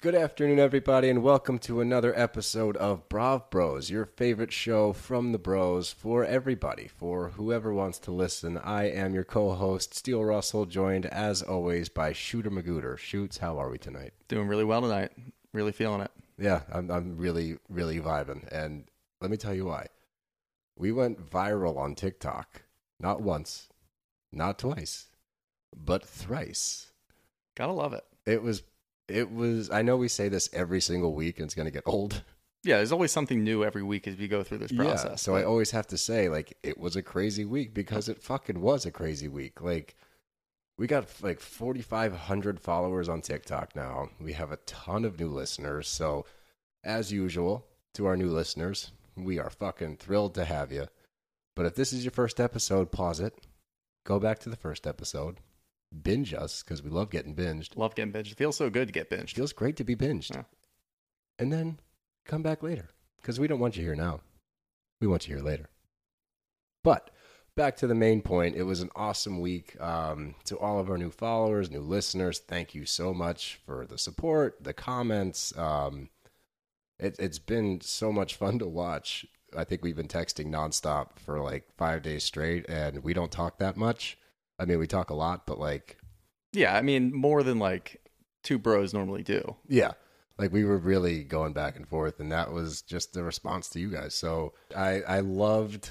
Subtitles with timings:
[0.00, 5.32] Good afternoon, everybody, and welcome to another episode of Brav Bros, your favorite show from
[5.32, 8.58] the bros for everybody, for whoever wants to listen.
[8.58, 12.96] I am your co-host, Steele Russell, joined as always by Shooter Magooter.
[12.96, 14.12] Shoots, how are we tonight?
[14.28, 15.10] Doing really well tonight.
[15.52, 16.12] Really feeling it.
[16.38, 18.84] Yeah, I'm, I'm really, really vibing, and
[19.20, 19.88] let me tell you why.
[20.76, 22.62] We went viral on TikTok,
[23.00, 23.68] not once,
[24.30, 25.08] not twice,
[25.76, 26.92] but thrice.
[27.56, 28.04] Gotta love it.
[28.24, 28.62] It was,
[29.08, 29.70] it was.
[29.70, 32.22] I know we say this every single week, and it's going to get old.
[32.64, 35.10] Yeah, there's always something new every week as we go through this process.
[35.10, 38.22] Yeah, so I always have to say, like, it was a crazy week because it
[38.22, 39.60] fucking was a crazy week.
[39.60, 39.94] Like,
[40.76, 44.10] we got like 4,500 followers on TikTok now.
[44.20, 45.88] We have a ton of new listeners.
[45.88, 46.26] So,
[46.84, 50.88] as usual, to our new listeners, we are fucking thrilled to have you.
[51.54, 53.34] But if this is your first episode, pause it,
[54.04, 55.38] go back to the first episode,
[56.02, 57.76] binge us because we love getting binged.
[57.76, 58.32] love getting binged.
[58.32, 59.34] It feels so good to get binged.
[59.34, 60.34] Feels great to be binged.
[60.34, 60.42] Yeah.
[61.38, 61.80] And then
[62.24, 62.88] come back later
[63.20, 64.20] because we don't want you here now.
[65.00, 65.68] We want you here later.
[66.82, 67.10] But
[67.58, 68.56] back to the main point.
[68.56, 69.78] It was an awesome week.
[69.80, 73.98] Um, to all of our new followers, new listeners, thank you so much for the
[73.98, 75.56] support, the comments.
[75.58, 76.08] Um,
[76.98, 79.26] it, it's been so much fun to watch.
[79.56, 83.58] I think we've been texting nonstop for like five days straight, and we don't talk
[83.58, 84.18] that much.
[84.58, 85.98] I mean, we talk a lot, but like
[86.52, 88.00] Yeah, I mean more than like
[88.42, 89.56] two bros normally do.
[89.68, 89.92] Yeah.
[90.38, 93.80] Like we were really going back and forth and that was just the response to
[93.80, 94.14] you guys.
[94.14, 95.90] So I I loved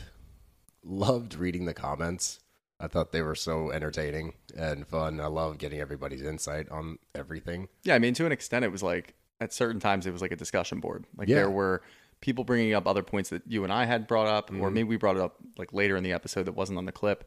[0.83, 2.39] loved reading the comments.
[2.79, 5.19] I thought they were so entertaining and fun.
[5.19, 7.69] I love getting everybody's insight on everything.
[7.83, 10.31] Yeah, I mean to an extent it was like at certain times it was like
[10.31, 11.05] a discussion board.
[11.17, 11.35] Like Yeah.
[11.35, 11.81] there were
[12.21, 14.61] people bringing up other points that you and I had brought up, Mm-hmm.
[14.61, 16.91] or maybe we brought it up like later in the episode that wasn't on the
[16.91, 17.23] clip.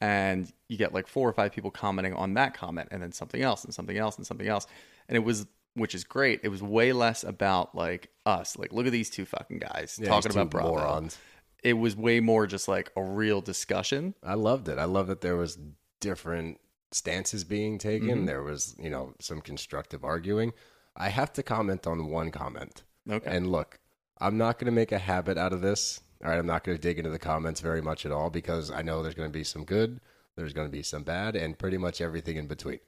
[0.00, 3.40] And you get like four or five people commenting on that comment, and then something
[3.42, 4.66] else, and something else, and something else.
[5.08, 6.40] And it was, which is great.
[6.42, 10.08] It was way less about like us, like look at these two fucking guys Yeah,
[10.08, 10.68] talking about Bravo.
[10.70, 11.18] morons.
[11.62, 14.14] It was way more just like a real discussion.
[14.22, 14.78] I loved it.
[14.78, 15.58] I love that there was
[16.00, 16.60] different
[16.92, 18.22] stances being taken.
[18.22, 18.26] Mhm.
[18.26, 20.52] There was, you know, some constructive arguing.
[20.96, 22.82] I have to comment on one comment.
[23.10, 23.28] Okay.
[23.36, 23.78] And look,
[24.20, 26.00] I'm not going to make a habit out of this.
[26.24, 28.70] All right, I'm not going to dig into the comments very much at all because
[28.70, 30.00] I know there's going to be some good,
[30.36, 32.80] there's going to be some bad, and pretty much everything in between.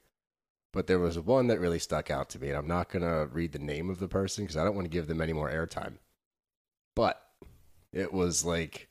[0.73, 3.27] But there was one that really stuck out to me, and I'm not going to
[3.31, 5.51] read the name of the person because I don't want to give them any more
[5.51, 5.97] airtime.
[6.95, 7.21] But
[7.93, 8.89] it was like,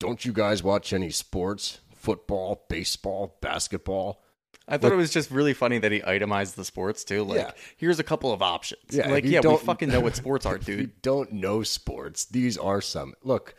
[0.00, 1.78] don't you guys watch any sports?
[1.94, 4.23] Football, baseball, basketball?
[4.66, 7.22] I thought it was just really funny that he itemized the sports too.
[7.24, 7.50] Like, Yeah.
[7.76, 8.80] here's a couple of options.
[8.90, 11.62] Yeah, like, you yeah, we don't- fucking know what sports are, If you don't know
[11.62, 13.14] sports, these are some.
[13.22, 13.54] Look,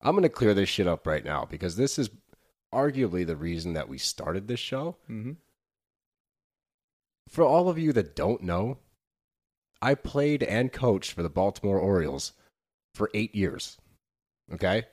[0.00, 2.10] I'm going to clear this shit up right now because this is
[2.72, 4.96] arguably the reason that we started this show.
[5.08, 5.32] hmm
[7.28, 8.78] For all of you that don't know,
[9.82, 12.32] I played and coached for the Baltimore Orioles
[12.94, 13.76] for eight years.
[14.52, 14.84] Okay?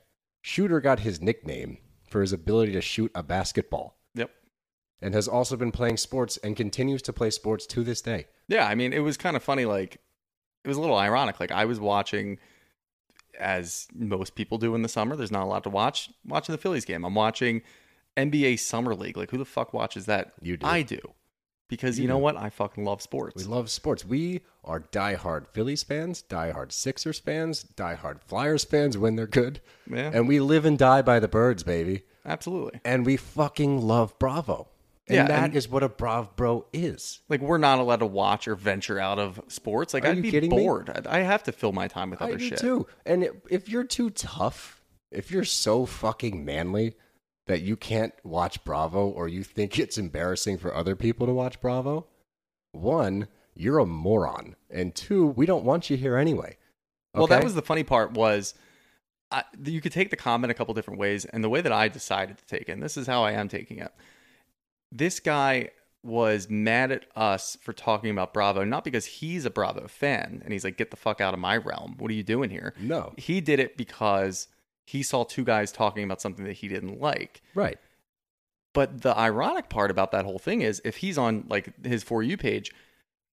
[0.42, 3.98] Shooter got his nickname for his ability to shoot a basketball.
[5.06, 8.26] And has also been playing sports and continues to play sports to this day.
[8.48, 9.66] Yeah, I mean, it was kind of funny.
[9.66, 9.98] Like,
[10.64, 11.40] it was a little ironic.
[11.40, 12.40] Like, I was watching,
[13.40, 15.16] as most people do in the summer.
[15.16, 16.10] There's not a lot to watch.
[16.26, 17.06] Watching the Phillies game.
[17.06, 17.62] I'm watching
[18.18, 19.18] NBA Summer League.
[19.18, 20.34] Like, who the fuck watches that?
[20.42, 20.66] You do.
[20.66, 21.00] I do,
[21.68, 22.24] because you, You know do.
[22.24, 22.38] what?
[22.38, 23.36] I fucking love sports.
[23.36, 24.06] We love sports.
[24.06, 29.62] We are diehard Phillies fans, diehard Sixers fans, diehard Flyers fans when they're good.
[29.88, 32.04] yeah, And we live and die by the birds, baby.
[32.26, 32.80] absolutely.
[32.84, 34.70] And we fucking love Bravo.
[35.08, 37.20] And Yeah, that is and- what a Brav Bro is.
[37.30, 39.94] Like, we're not allowed to watch or venture out of sports.
[39.94, 40.90] Like, Are I'd be bored.
[40.90, 42.58] I'd- I have to fill my time with I other shit.
[42.58, 42.88] too.
[43.06, 46.96] And if you're too tough, if you're so fucking manly
[47.46, 51.62] that you can't watch Bravo or you think it's embarrassing for other people to watch
[51.62, 52.08] Bravo,
[52.72, 54.56] one, you're a moron.
[54.72, 56.58] And two, we don't want you here anyway.
[57.14, 58.56] Well, that was the funny part was
[59.32, 61.88] I, you could take the comment a couple different ways, and the way that I
[61.88, 63.92] decided to take it, and this is how I am taking it.
[64.98, 65.72] This guy
[66.04, 70.54] was mad at us for talking about Bravo, not because he's a Bravo fan and
[70.54, 71.96] he's like, "Get the fuck out of my realm!
[71.98, 73.14] What are you doing here?" No.
[73.18, 74.48] He did it because
[74.86, 77.42] he saw two guys talking about something that he didn't like.
[77.56, 77.80] Right.
[78.74, 82.22] But the ironic part about that whole thing is if he's on like his for
[82.22, 82.72] you page,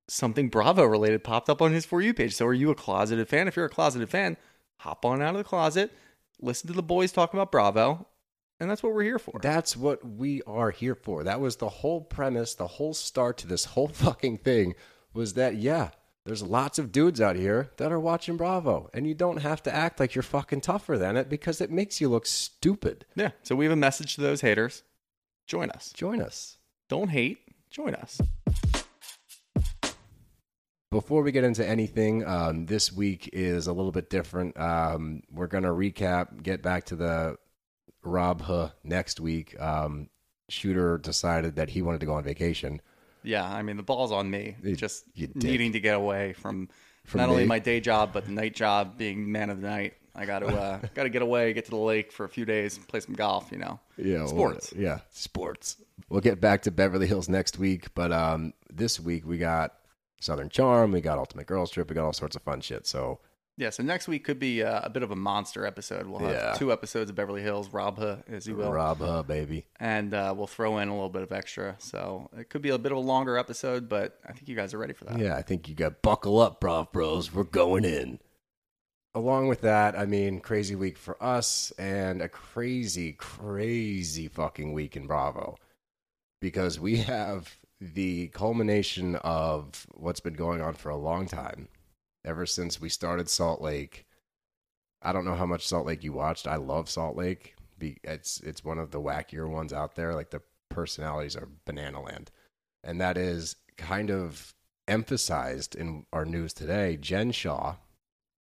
[0.09, 2.35] something Bravo related popped up on his for you page.
[2.35, 3.47] So are you a closeted fan?
[3.47, 4.37] If you're a closeted fan,
[4.81, 5.93] hop on out of the closet,
[6.41, 8.07] listen to the boys talk about Bravo,
[8.59, 9.39] And that's what we're here for.
[9.43, 11.25] That's what we are here for.
[11.25, 14.75] That was the whole premise, the whole start to this whole fucking thing
[15.13, 15.91] was that, yeah,
[16.25, 18.91] there's lots of dudes out here that are watching Bravo.
[18.95, 22.01] And you don't have to act like you're fucking tougher than it because it makes
[22.01, 23.05] you look stupid.
[23.15, 23.31] yeah.
[23.43, 24.83] So we have a message to those haters.
[25.47, 25.93] Join us.
[25.93, 26.57] Join us.
[26.89, 27.39] Don't hate.
[27.71, 28.21] Join us.
[30.91, 34.59] Before we get into anything, um, this week is a little bit different.
[34.59, 37.37] Um, we're going to recap, get back to the
[38.07, 39.59] Rob Huh next week.
[39.61, 40.09] Um,
[40.49, 42.81] Shooter decided that he wanted to go on vacation.
[43.23, 44.57] Yeah, I mean the ball's on me.
[44.63, 46.69] You- just you needing to get away from,
[47.05, 49.95] From not only my day job but the night job, being man of the night.
[50.15, 52.45] I got to uh, got to get away, get to the lake for a few
[52.47, 53.51] days, play some golf.
[53.53, 54.73] You know, Yeah, well, sports.
[54.75, 55.77] yeah, sports.
[56.09, 59.75] We'll get back to Beverly Hills next week, but um, this week we got
[60.21, 62.87] Southern Charm, we got Ultimate Girls Trip, we got all sorts of fun shit.
[62.87, 63.19] So
[63.59, 66.07] Yeah, so next week could be uh, a bit of a monster episode.
[66.07, 66.53] We'll have Yeah.
[66.59, 69.65] two episodes of Beverly Hills, Rob Huh, as you will, Rob Huh, baby.
[69.81, 71.75] and uh, we'll throw in a little bit of extra.
[71.79, 74.75] So it could be a bit of a longer episode, but I think you guys
[74.75, 75.19] are ready for that.
[75.19, 77.33] Yeah, I think you got buckle up, Brav Bros.
[77.33, 78.19] We're going in.
[79.15, 84.95] Along with that, I mean, crazy week for us and a crazy, crazy fucking week
[84.95, 85.57] in Bravo
[86.43, 91.69] because we have the culmination of what's been going on for a long time.
[92.27, 94.05] Ever since we started Salt Lake,
[95.01, 96.49] I don't know how much Salt Lake you watched.
[96.49, 97.55] I love Salt Lake.
[97.81, 100.13] It's it's one of the wackier ones out there.
[100.13, 102.33] Like the personalities are banana land,
[102.83, 104.55] and that is kind of
[104.89, 106.97] emphasized in our news today.
[106.97, 107.77] Jen Shah,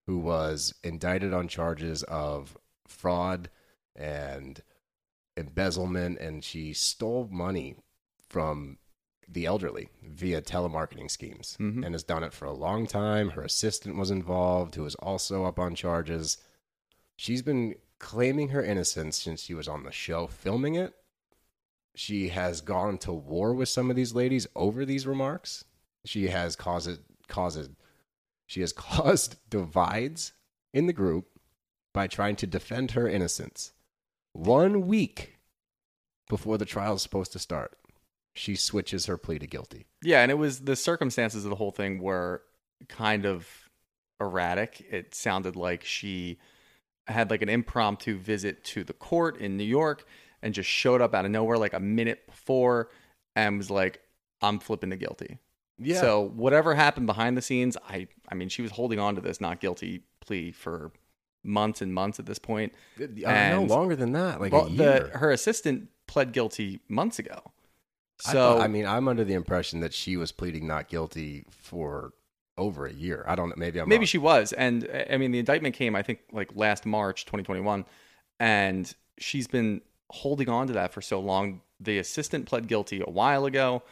[0.07, 2.57] who was indicted on charges of
[2.89, 3.51] fraud
[3.95, 4.63] and
[5.37, 7.77] embezzlement, and she stole money
[8.31, 8.79] from
[9.29, 11.85] the elderly via telemarketing schemes Mhm.
[11.85, 13.31] and has done it for a long time.
[13.31, 16.39] Her assistant was involved, who is also up on charges.
[17.17, 20.95] She's been claiming her innocence since she was on the show filming it.
[21.95, 25.65] She has gone to war with some of these ladies over these remarks.
[26.05, 27.71] She has caused it caused
[28.47, 30.33] she has caused divides
[30.73, 31.31] in the group
[31.93, 33.73] by trying to defend her innocence.
[34.33, 35.39] One week
[36.29, 37.79] before the trial is supposed to start,
[38.35, 39.87] she switches her plea to guilty.
[40.03, 42.43] Yeah, and it was the circumstances of the whole thing were
[42.89, 43.49] kind of
[44.21, 44.85] erratic.
[44.91, 46.39] It sounded like she
[47.07, 50.07] had like an impromptu visit to the court in New York
[50.43, 52.91] and just showed up out of nowhere like a minute before
[53.37, 54.01] and was like,
[54.43, 55.39] I'm flipping to guilty.
[55.79, 56.01] Yeah.
[56.01, 59.41] So whatever happened behind the scenes, I I mean she was holding on to this
[59.41, 60.93] not guilty plea for
[61.43, 62.73] months and months at this point.
[63.27, 65.11] I no longer than that, like well, a year.
[65.11, 67.53] the her assistant pled guilty months ago.
[68.27, 71.45] I So thought- I, mean, I'm under the impression that she was pleading not guilty
[71.51, 72.13] for
[72.57, 73.25] over a year.
[73.27, 73.55] I don't know.
[73.57, 74.07] Maybe I'm Maybe wrong.
[74.07, 74.53] she was.
[74.53, 77.85] And uh, I mean, the indictment came, I think, like last March 2021.
[78.41, 79.81] And she's been
[80.11, 81.61] holding on to that for so long.
[81.81, 83.83] The assistant pled guilty a while ago.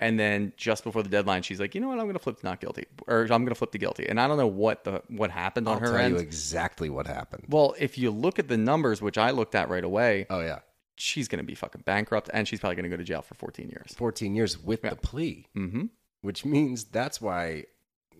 [0.00, 1.98] And then just before the deadline, she's like, you know what?
[1.98, 4.08] I'm going to flip to not guilty, or I'm going to flip to guilty.
[4.08, 6.14] And I don't know what the what happened on I'll her tell end.
[6.14, 7.46] you exactly what happened.
[7.48, 10.60] well, if you look at the numbers, which I looked at right away, Oh yeah,
[10.98, 13.34] she's going to be fucking bankrupt, and she's probably going to go to jail for
[13.34, 13.94] 14 years.
[13.96, 14.90] 14 years with Yeah.
[14.90, 15.84] the plea, Mm-hmm.
[16.22, 17.64] which means that's why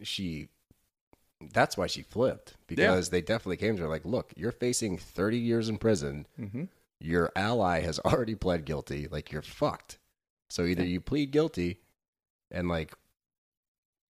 [0.02, 0.48] she.
[1.52, 5.38] That's why she flipped because they definitely came to her like, look, you're facing 30
[5.38, 6.26] years in prison.
[6.40, 6.64] Mm-hmm.
[7.00, 9.06] Your ally has already pled guilty.
[9.08, 9.98] Like you're fucked.
[10.50, 11.78] So either you plead guilty,
[12.50, 12.92] and like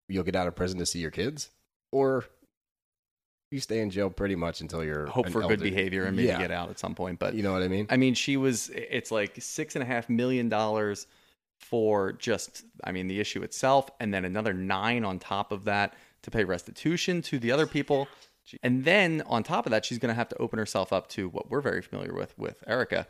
[0.08, 1.50] you'll get out of prison to see your kids,
[1.92, 2.24] or
[3.50, 6.38] you stay in jail pretty much until you're Hope for good behavior and maybe Yeah.
[6.38, 7.18] get out at some point.
[7.18, 7.86] But You know what I mean?
[7.90, 8.70] I mean, she was.
[8.74, 11.06] It's like six and a half million dollars
[11.58, 12.64] for just.
[12.84, 16.44] I mean, the issue itself, and then another nine on top of that to pay
[16.44, 18.08] restitution to the other people.
[18.62, 21.28] And then on top of that, she's going to have to open herself up to
[21.28, 23.06] what we're very familiar with with Erica,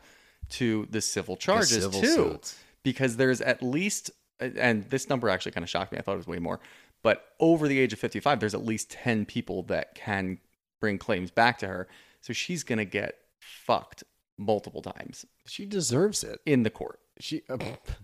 [0.49, 2.59] to the civil charges civil too, suits.
[2.83, 5.97] because there's at least, and this number actually kind of shocked me.
[5.97, 6.59] I thought it was way more,
[7.03, 10.39] but over the age of 55, there's at least 10 people that can
[10.79, 11.87] bring claims back to her.
[12.21, 14.03] So she's going to get fucked
[14.37, 16.39] multiple times She deserves it.
[16.45, 17.57] in the court She uh,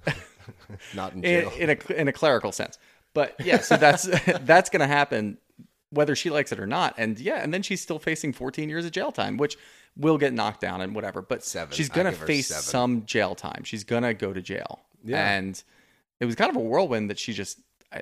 [0.93, 1.51] not in in, jail.
[1.57, 2.77] in a in a clerical sense.
[3.13, 4.03] But yeah, so that's
[4.41, 5.37] that's going to happen
[5.91, 6.93] whether she likes it or not.
[6.97, 9.57] And yeah, and then she's still facing 14 years of jail time, which
[9.95, 11.21] will get knocked down and whatever.
[11.21, 11.73] But Seven.
[11.73, 12.63] she's I going to give her face seven.
[12.63, 13.63] some jail time.
[13.63, 14.81] She's going to go to jail.
[15.05, 15.25] Yeah.
[15.37, 15.61] And
[16.19, 17.59] it was kind of a whirlwind that she just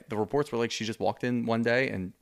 [0.09, 2.13] The reports were like she just walked in one day and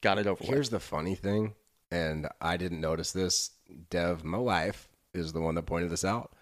[0.00, 0.48] got it over with.
[0.48, 1.54] Here's the funny thing,
[1.90, 3.50] and I didn't notice this.
[3.90, 6.32] Dev, my wife, is the one that pointed this out.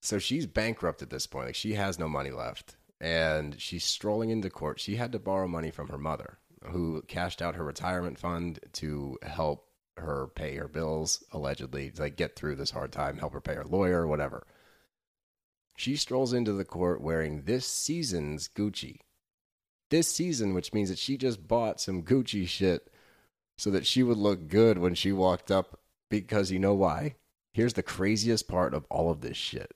[0.00, 1.46] So she's bankrupt at this point.
[1.46, 4.80] Like she has no money left, and she's strolling into court.
[4.80, 9.18] She had to borrow money from her mother, who cashed out her retirement fund to
[9.22, 13.40] help her pay her bills, allegedly, to like get through this hard time, help her
[13.40, 14.46] pay her lawyer, whatever.
[15.76, 18.98] She strolls into the court wearing this season's Gucci.
[19.90, 22.90] This season, which means that she just bought some Gucci shit
[23.58, 27.16] so that she would look good when she walked up because you know why?
[27.52, 29.72] Here's the craziest part of all of this shit.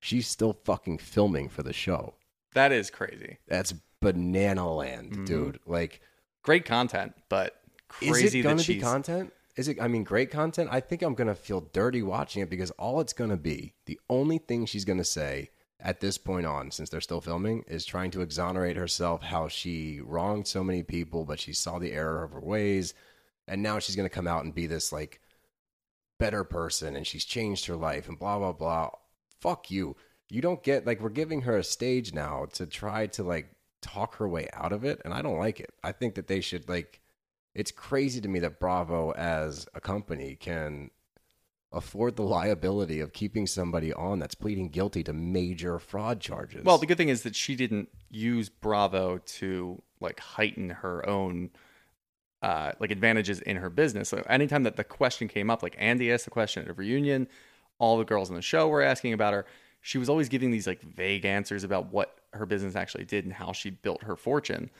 [0.00, 2.14] She's still fucking filming for the show.
[2.54, 3.38] That is crazy.
[3.46, 5.26] That's banana land, Mhm.
[5.26, 5.60] dude.
[5.66, 6.00] Like
[6.42, 7.60] Great content, but
[8.00, 9.32] is crazy it going that to be content?
[9.60, 9.78] Is it?
[9.78, 10.70] I mean, great content.
[10.72, 14.38] I think I'm to feel dirty watching it because all it's to be, the only
[14.38, 18.22] thing she's to say at this point on, since they're still filming, is trying to
[18.22, 22.40] exonerate herself how she wronged so many people, but she saw the error of her
[22.40, 22.94] ways,
[23.46, 25.20] and now she's to come out and be this like
[26.18, 28.88] better person, and she's changed her life, and blah blah blah.
[29.42, 29.94] Fuck you.
[30.30, 33.50] You don't get like we're giving her a stage now to try to like
[33.82, 35.74] talk her way out of it, and I don't like it.
[35.84, 36.99] I think that they should like
[37.54, 40.90] it's crazy to me that Bravo as a company can
[41.72, 46.64] afford the liability of keeping somebody on that's pleading guilty to major fraud charges.
[46.64, 51.50] Well, the good thing is that she didn't use Bravo to like heighten her own
[52.42, 54.08] uh, like advantages in her business.
[54.08, 57.28] So anytime that the question came up, like Andy asked the question at a reunion,
[57.78, 59.46] all the girls on the show were asking about her.
[59.80, 63.32] She was always giving these like vague answers about what her business actually did and
[63.32, 64.70] how she built her fortune.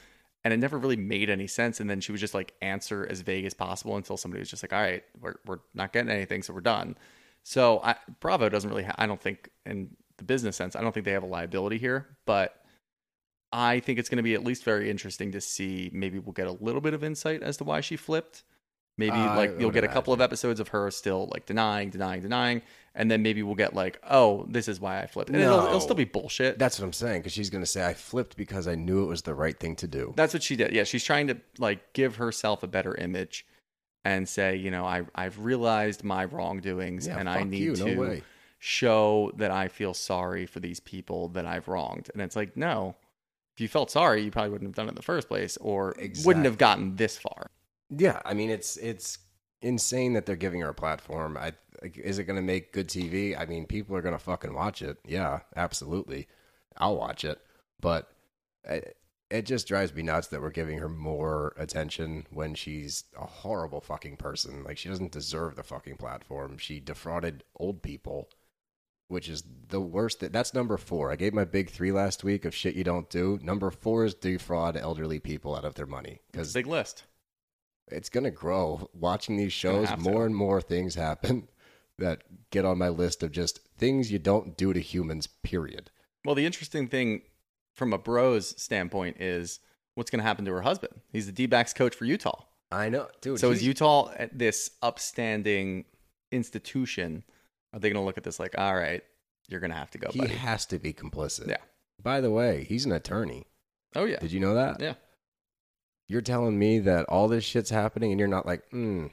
[0.42, 1.80] And it never really made any sense.
[1.80, 4.62] And then she would just like answer as vague as possible until somebody was just
[4.62, 6.96] like, all right, we're, we're not getting anything, so we're done.
[7.42, 10.92] So I, Bravo doesn't really, ha- I don't think, in the business sense, I don't
[10.92, 12.06] think they have a liability here.
[12.26, 12.56] But
[13.52, 15.90] I think it's going to be at least very interesting to see.
[15.92, 18.44] Maybe we'll get a little bit of insight as to why she flipped.
[18.96, 22.20] Maybe I like you'll get a couple of episodes of her still like denying, denying,
[22.20, 22.60] denying,
[22.94, 25.80] and then maybe we'll get like, oh, this is why I flipped, and it'll, it'll
[25.80, 26.58] still be bullshit.
[26.58, 29.06] that's what I'm saying because she's going to say I flipped because I knew it
[29.06, 30.12] was the right thing to do.
[30.16, 30.72] That's what she did.
[30.72, 33.46] Yeah, she's trying to like give herself a better image
[34.04, 37.86] and say, you know, I I've realized my wrongdoings Yeah, and I need you, no
[37.86, 38.22] to way.
[38.58, 42.10] show that I feel sorry for these people that I've wronged.
[42.12, 42.96] And it's like, no.
[43.54, 45.94] If you felt sorry, you probably wouldn't have done it in the first place or
[46.24, 47.50] wouldn't have gotten this far.
[47.90, 49.18] Yeah, I mean it's it's
[49.60, 51.36] insane that they're giving her a platform.
[51.36, 53.38] I like, is it going to make good TV?
[53.38, 54.98] I mean, people are going to fucking watch it.
[55.06, 56.28] Yeah, absolutely.
[56.76, 57.40] I'll watch it,
[57.80, 58.10] but
[58.64, 58.96] it,
[59.30, 63.80] it just drives me nuts that we're giving her more attention when she's a horrible
[63.80, 64.64] fucking person.
[64.64, 66.58] Like she doesn't deserve the fucking platform.
[66.58, 68.28] She defrauded old people,
[69.08, 70.20] which is the worst.
[70.20, 71.10] That that's number four.
[71.12, 73.38] I gave my big three last week of shit you don't do.
[73.42, 77.04] Number four is defraud elderly people out of their money because Big list.
[77.88, 78.88] it's gonna grow.
[78.94, 80.10] Watching these shows, have to.
[80.10, 81.48] more and more things happen
[82.00, 85.26] that get on my list of just things you don't do to humans.
[85.26, 85.90] Period.
[86.24, 87.22] Well, the interesting thing
[87.74, 89.60] from a bros standpoint is
[89.94, 91.00] what's going to happen to her husband.
[91.12, 92.44] He's the D backs coach for Utah.
[92.72, 93.40] I know, dude.
[93.40, 95.86] so is Utah at this upstanding
[96.30, 97.24] institution?
[97.72, 99.02] Are they going to look at this like, all right,
[99.48, 100.34] you're going to have to go, He buddy?
[100.34, 101.48] has to be complicit.
[101.48, 101.56] Yeah.
[102.02, 103.46] By the way, he's an attorney.
[103.96, 104.80] oh yeah, Did you know that?
[104.80, 104.94] yeah.
[106.08, 109.06] You're telling me that all this shit's happening, and you're not like, hmm,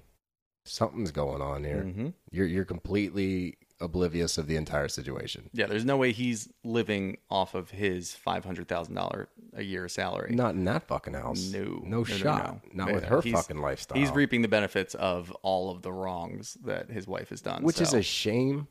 [0.67, 1.81] something's going on here.
[1.83, 5.49] hmm You're you're completely oblivious of the entire situation.
[5.53, 9.87] Yeah, there's no way he's living off of his five hundred thousand dollar a year
[9.87, 10.33] salary.
[10.35, 11.51] Not in that fucking house.
[11.51, 12.61] No, no, no, no, shot.
[12.73, 12.85] no.
[12.85, 13.97] Not with her he's- fucking lifestyle.
[13.99, 17.63] He's reaping the benefits of all of the wrongs that his wife has done.
[17.63, 18.67] which is a shame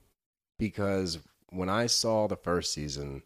[0.58, 1.18] because
[1.50, 3.22] when I saw the first season,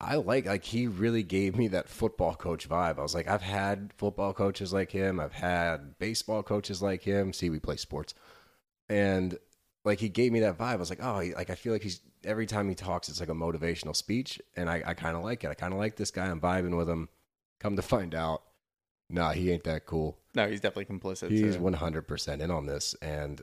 [0.00, 2.98] I like like he really gave me that football coach vibe.
[2.98, 7.32] I was like, I've had football coaches like him, I've had baseball coaches like him.
[7.32, 8.14] See, we play sports,
[8.88, 9.38] and
[9.84, 10.72] like he gave me that vibe.
[10.72, 13.20] I was like, oh, he, like I feel like he's every time he talks, it's
[13.20, 15.48] like a motivational speech, and I, I kind of like it.
[15.48, 16.26] I kind of like this guy.
[16.26, 17.08] I'm vibing with him.
[17.58, 18.42] Come to find out,
[19.10, 20.18] nah, he ain't that cool.
[20.34, 21.30] no, he's definitely complicit.
[21.30, 22.94] He's 100% in on this.
[23.02, 23.42] And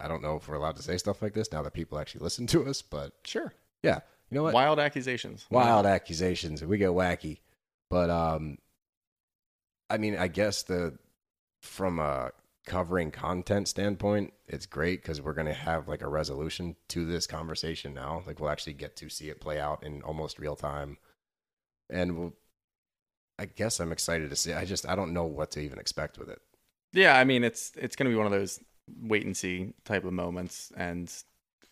[0.00, 2.22] I don't know if we're allowed to say stuff like this now that people actually
[2.24, 4.54] listen to us, but sure yeah, you know what?
[4.54, 5.46] wild accusations.
[5.50, 6.64] Wild accusations.
[6.64, 7.38] We get wacky.
[7.90, 8.58] But, um,
[9.88, 10.98] I mean, I guess the,
[11.62, 12.32] from a
[12.66, 17.26] covering content standpoint, it's great because we're going to have like a resolution to this
[17.26, 18.22] conversation now.
[18.26, 20.98] Like we'll actually get to see it play out in almost real time.
[21.88, 22.34] And we'll,
[23.38, 24.52] I guess I'm excited to see.
[24.52, 26.42] I just, I don't know what to even expect with it.
[26.92, 28.60] Yeah, I mean it's it's going to be one of those
[29.02, 31.12] wait and see type of moments, and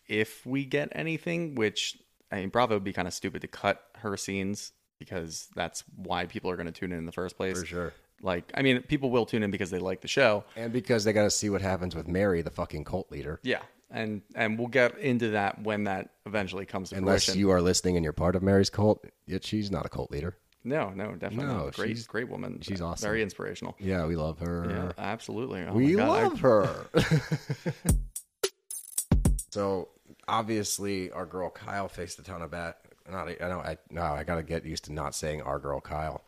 [0.07, 1.97] if we get anything, which
[2.31, 6.25] I mean, Bravo would be kind of stupid to cut her scenes because that's why
[6.25, 7.59] people are going to tune in in the first place.
[7.59, 7.93] For sure.
[8.21, 10.43] Like, I mean, people will tune in because they like the show.
[10.55, 13.39] And because they got to see what happens with Mary, the fucking cult leader.
[13.43, 17.39] Yeah, and and we'll get into that when that eventually comes to Unless fruition.
[17.39, 20.35] you are listening and you're part of Mary's cult, yet she's not a cult leader.
[20.63, 21.73] No, no, definitely No, not.
[21.75, 22.59] Great, she's- great woman.
[22.61, 23.07] she's awesome.
[23.07, 23.75] Very inspirational.
[23.79, 24.65] Yeah, we love her.
[24.67, 25.61] Yeah, absolutely.
[25.61, 26.85] Oh we my God, I- love her.
[29.51, 29.89] so
[30.27, 32.79] obviously, our girl Kyle faced a ton of bat.
[33.09, 33.59] Not, I know.
[33.59, 34.01] I no.
[34.03, 36.23] I gotta get used to not saying our girl Kyle.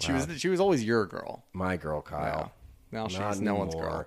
[0.00, 0.26] She Wow.
[0.26, 1.44] was she was always your girl.
[1.52, 2.52] My girl Kyle.
[2.92, 4.06] Now Not she's no one's girl.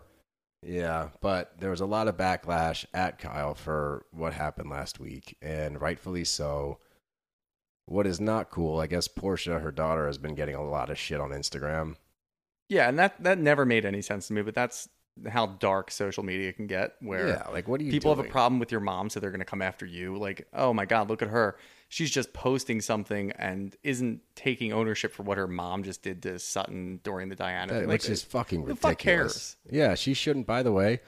[0.62, 5.38] Yeah, but there was a lot of backlash at Kyle for what happened last week,
[5.42, 6.80] and rightfully so.
[7.86, 11.00] What is not cool, I guess Portia, her daughter, has been getting a lot of
[11.00, 11.96] shit on Instagram.
[12.68, 14.88] Yeah, and that that never made any sense to me, but that's
[15.28, 18.30] how dark social media can get where yeah, like what are you people have a
[18.30, 21.10] problem with your mom so they're going to come after you like oh my god
[21.10, 21.58] look at her
[21.90, 26.38] she's just posting something and isn't taking ownership for what her mom just did to
[26.40, 27.90] sutton during the diana That- thing.
[27.90, 28.82] which Like, is fucking ridiculous.
[28.82, 29.56] fuck cares?
[29.70, 30.46] Yeah, she shouldn't.
[30.46, 31.00] By the way,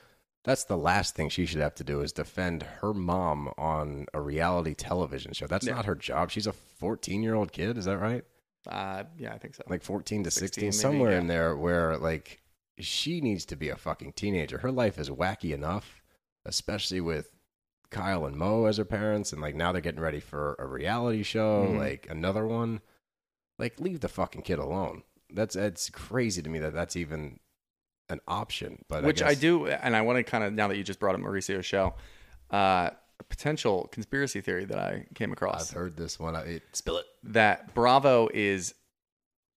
[0.44, 4.20] that's the last thing she should have to do is defend her mom on a
[4.20, 5.46] reality television show.
[5.46, 5.75] That's Yeah.
[5.75, 6.32] not her job.
[6.32, 7.77] She's a 14 year old kid.
[7.77, 8.24] Is that right?
[8.70, 11.18] uh, yeah i think so Like 14 to 16 16, maybe, somewhere yeah.
[11.20, 12.41] in there where like
[12.77, 14.59] she needs to be a fucking teenager.
[14.59, 16.01] Her life is wacky enough,
[16.45, 17.31] especially with
[17.89, 21.23] Kyle and Mo as her parents, and like now they're getting ready for a reality
[21.23, 21.77] show, Mhm.
[21.77, 22.81] like another one.
[23.59, 25.03] Like, leave the fucking kid alone.
[25.29, 27.39] That's it's crazy to me that that's even
[28.09, 28.83] an option.
[28.89, 30.99] But which I, I, do and i want to kind of now that you just
[30.99, 31.93] brought up mauricio's show
[32.51, 36.35] uh, a potential conspiracy theory that i came across I've heard this one.
[36.35, 37.05] I, it, spill it.
[37.23, 38.73] that Bravo is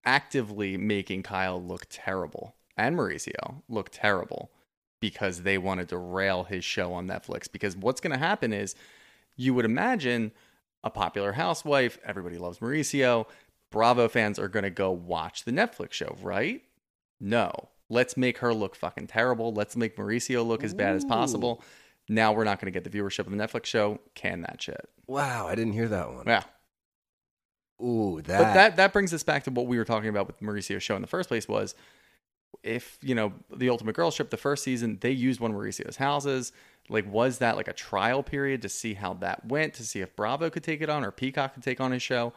[0.05, 4.51] actively making Kyle look terrible and Mauricio look terrible
[5.01, 7.51] because they wanted to derail his show on Netflix.
[7.51, 8.75] Because what's going to happen is
[9.37, 10.33] you would imagine
[10.83, 13.27] a popular housewife, everybody loves Mauricio.
[13.71, 16.63] Bravo fans are going to go watch the Netflix show, right?
[17.21, 17.51] No.
[17.91, 19.53] Let's make her look fucking terrible.
[19.53, 21.63] Let's make Mauricio look as bad as possible.
[22.09, 24.01] Now we're not going to get the viewership of the Netflix show.
[24.15, 24.89] Can that shit.
[25.07, 26.25] Wow, I didn't hear that one.
[26.27, 26.45] Yeah.
[27.83, 28.39] Ooh, that.
[28.39, 30.97] But that that brings us back to what we were talking about with Mauricio's show
[30.97, 31.75] in the first place was
[32.63, 35.97] if you know the Ultimate Girl Trip the first season they used one of Mauricio's
[35.97, 36.53] houses
[36.89, 40.15] like was that like a trial period to see how that went to see if
[40.17, 42.33] Bravo could take it on or Peacock could take on his show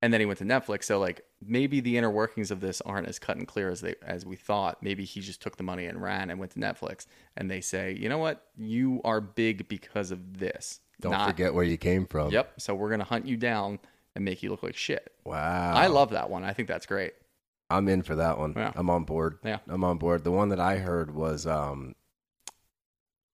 [0.00, 3.06] and then he went to Netflix so like maybe the inner workings of this aren't
[3.08, 5.86] as cut and clear as they as we thought maybe he just took the money
[5.86, 9.68] and ran and went to Netflix and they say you know what you are big
[9.68, 12.30] because of this don't Not- forget where you came from.
[12.30, 13.78] yep so we're gonna hunt you down
[14.14, 15.72] and make you look like shit Wow.
[15.74, 16.44] I love that one.
[16.44, 17.12] I think that's great.
[17.76, 18.54] I'm in for that one.
[18.56, 18.72] Yeah.
[18.74, 19.38] I'm on board.
[19.44, 19.58] Yeah.
[19.68, 20.24] I'm on board.
[20.24, 21.94] The one that I heard was um,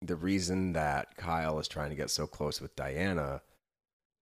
[0.01, 3.43] the reason that Kyle is trying to get so close with Diana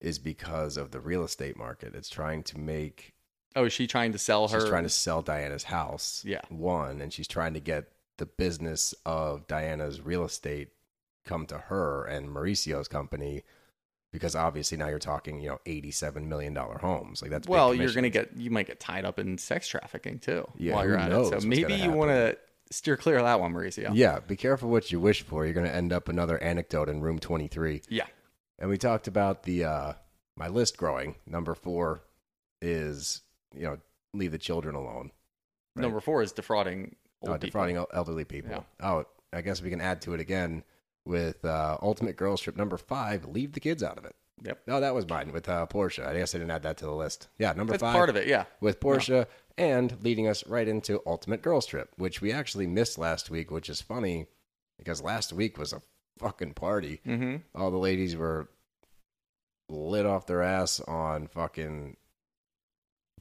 [0.00, 1.94] is because of the real estate market.
[1.94, 3.14] It's trying to make.
[3.55, 4.61] Oh, is she trying to sell her?
[4.61, 6.22] She's trying to sell Diana's house.
[6.26, 6.42] Yeah.
[6.48, 7.87] One, and she's trying to get
[8.18, 10.68] the business of Diana's real estate
[11.24, 13.42] come to her and Mauricio's company.
[14.16, 17.20] Because obviously now you're talking, you know, eighty-seven million dollar homes.
[17.20, 20.18] Like that's big well, you're gonna get you might get tied up in sex trafficking
[20.18, 21.40] too Yeah, while you're at it.
[21.40, 22.38] So maybe you want to
[22.70, 23.90] steer clear of that one, Mauricio.
[23.92, 25.44] Yeah, be careful what you wish for.
[25.44, 27.83] You're going to end up another anecdote in room 23.
[27.90, 28.07] Yeah.
[28.59, 29.92] And we talked about the uh
[30.37, 31.16] my list growing.
[31.26, 32.02] Number 4
[32.62, 33.20] is,
[33.55, 33.79] you know,
[34.14, 35.11] leave the children alone.
[35.74, 35.83] Right.
[35.83, 38.50] Number four is defrauding old Uh, defrauding el- elderly people.
[38.50, 38.62] Yeah.
[38.88, 40.64] Oh, I guess we can add to it again
[41.07, 44.14] with uh Ultimate Girls Trip number 5, leave the kids out of it.
[44.45, 44.62] Yep.
[44.66, 46.09] No, that was mine with uh Portia.
[46.09, 47.29] I guess I didn't add that to the list.
[47.38, 48.27] Yeah, number That's 5 part of it.
[48.27, 48.45] Yeah.
[48.61, 53.31] with Portia and leading us right into Ultimate Girls Trip, which we actually missed last
[53.31, 54.27] week, which is funny
[54.79, 55.81] because last week was a
[56.19, 57.01] fucking party.
[57.07, 57.37] Mm-hmm.
[57.55, 58.49] All the ladies were
[59.69, 61.97] lit off their ass on fucking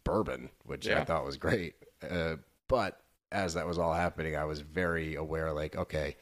[0.03, 1.75] bourbon, which I thought was great.
[2.07, 2.35] Uh,
[2.67, 2.99] but
[3.31, 6.17] as that was all happening, I was very aware like, okay,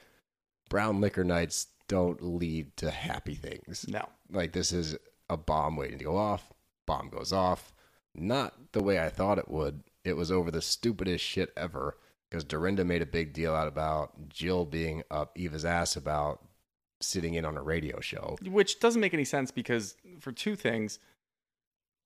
[0.74, 4.10] brown liquor nights don't lead to happy things No.
[4.32, 4.98] like this is
[5.30, 6.52] a bomb waiting to go off.
[6.88, 7.72] Bomb goes off.
[8.16, 9.84] Not the way I thought it would.
[10.04, 14.30] It was over the stupidest shit ever because Dorinda made a big deal out about
[14.30, 16.42] Jill being up Eva's ass about
[17.02, 18.38] sitting in on a radio show.
[18.44, 20.98] Which doesn't make any sense because for two things,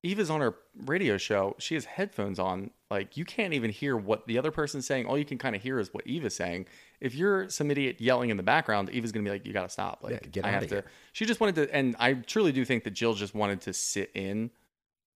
[0.02, 0.54] Eva's on her
[0.86, 1.56] radio show.
[1.58, 2.70] She has headphones on.
[2.90, 5.06] Like you can't even hear what the other person's saying.
[5.06, 6.66] All you can kind of hear is what Eva's saying.
[7.00, 9.98] If you're some idiot yelling in the background, Eva's gonna be like, "You gotta stop!"
[10.02, 10.74] Like Yeah, get I outta have to.
[10.76, 10.84] here.
[11.12, 14.10] She just wanted to, and I truly do think that Jill just wanted to sit
[14.14, 14.50] in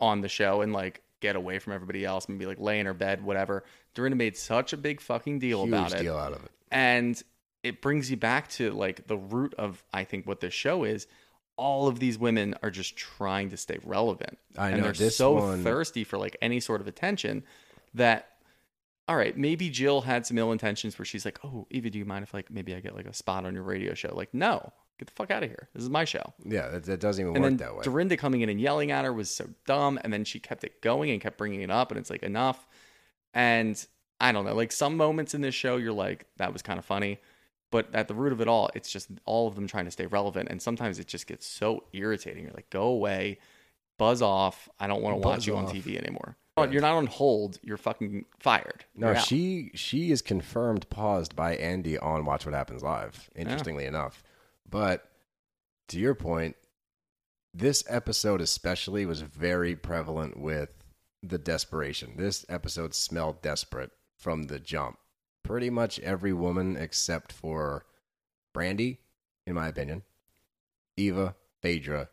[0.01, 2.87] on the show and like get away from everybody else and be like lay in
[2.87, 3.65] her bed, whatever.
[3.95, 6.51] Dorinda made such a big fucking deal Huge about it deal out of it.
[6.73, 7.23] and
[7.63, 11.07] it brings you back to like the root of I think what this show is.
[11.57, 15.63] All of these women are just trying to stay relevant, I and they're so one-
[15.63, 17.45] thirsty for like any sort of attention
[17.95, 18.29] that.
[19.09, 22.05] All right, maybe Jill had some ill intentions where she's like, "Oh, Eva, do you
[22.05, 24.73] mind if like maybe I get like a spot on your radio show?" Like, no,
[25.03, 25.69] Get the fuck out of here.
[25.75, 26.33] This is my show.
[26.45, 27.83] Yeah, that, that doesn't even And work then that way.
[27.83, 29.99] Dorinda coming in and yelling at her was so dumb.
[30.05, 31.91] And then she kept it going and kept bringing it up.
[31.91, 32.69] And it's like, enough.
[33.35, 33.85] And
[34.21, 34.55] I don't know.
[34.55, 37.19] Like some moments in this show, you're like, that was kind of funny.
[37.73, 40.07] But at the root of it all, it's just all of them trying to stay
[40.07, 40.51] relevant.
[40.51, 42.45] And sometimes it just gets so irritating.
[42.45, 43.39] You're like, go away,
[43.99, 44.69] buzz off.
[44.79, 45.67] I don't want to watch you on.
[45.67, 46.37] TV anymore.
[46.57, 47.59] Oh, You're not on hold.
[47.63, 48.85] You're fucking fired.
[48.95, 53.31] No, she she is confirmed paused by Andy on Watch What Happens Live.
[53.35, 54.23] Interestingly enough,
[54.69, 55.09] but
[55.89, 56.57] to your point,
[57.55, 60.69] this episode especially was very prevalent with
[61.23, 62.15] the desperation.
[62.17, 64.99] This episode smelled desperate from the jump.
[65.53, 67.85] Pretty much every woman except for
[68.55, 69.01] Brandi,
[69.47, 70.03] in my opinion,
[70.97, 72.09] Eva, Phaedra,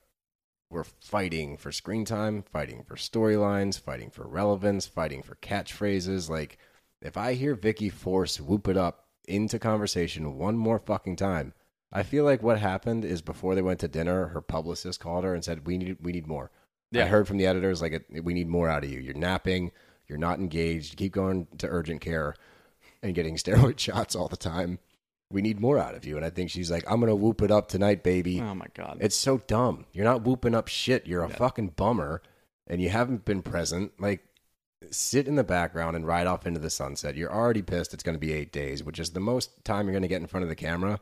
[0.69, 6.29] were fighting for screen time, fighting for storylines, fighting for relevance, fighting for catchphrases.
[6.29, 6.57] Like,
[7.01, 11.53] if I hear Vicki Force whoop it up into conversation one more fucking time,
[11.93, 15.33] I feel like what happened is before they went to dinner, her publicist called her
[15.33, 16.51] and said, "We need, we need more."
[16.91, 17.05] Yeah.
[17.05, 18.99] I heard from the editors like, "We need more out of you.
[18.99, 19.71] You're napping.
[20.09, 20.97] You're not engaged.
[20.97, 22.35] Keep going to urgent care
[23.03, 24.79] and getting steroid shots all the time.
[25.31, 27.51] We need more out of you." And I think she's like, "I'm gonna whoop it
[27.51, 28.97] up tonight, baby." Oh my God.
[28.99, 29.85] It's so dumb.
[29.93, 31.07] You're not whooping up shit.
[31.07, 32.21] You're a fucking bummer,
[32.67, 33.93] and you haven't been present.
[33.99, 34.25] Like,
[34.91, 37.15] sit in the background and ride off into the sunset.
[37.15, 37.93] You're already pissed.
[37.93, 40.21] It's going to be eight days, which is the most time you're going to get
[40.21, 40.99] in front of the camera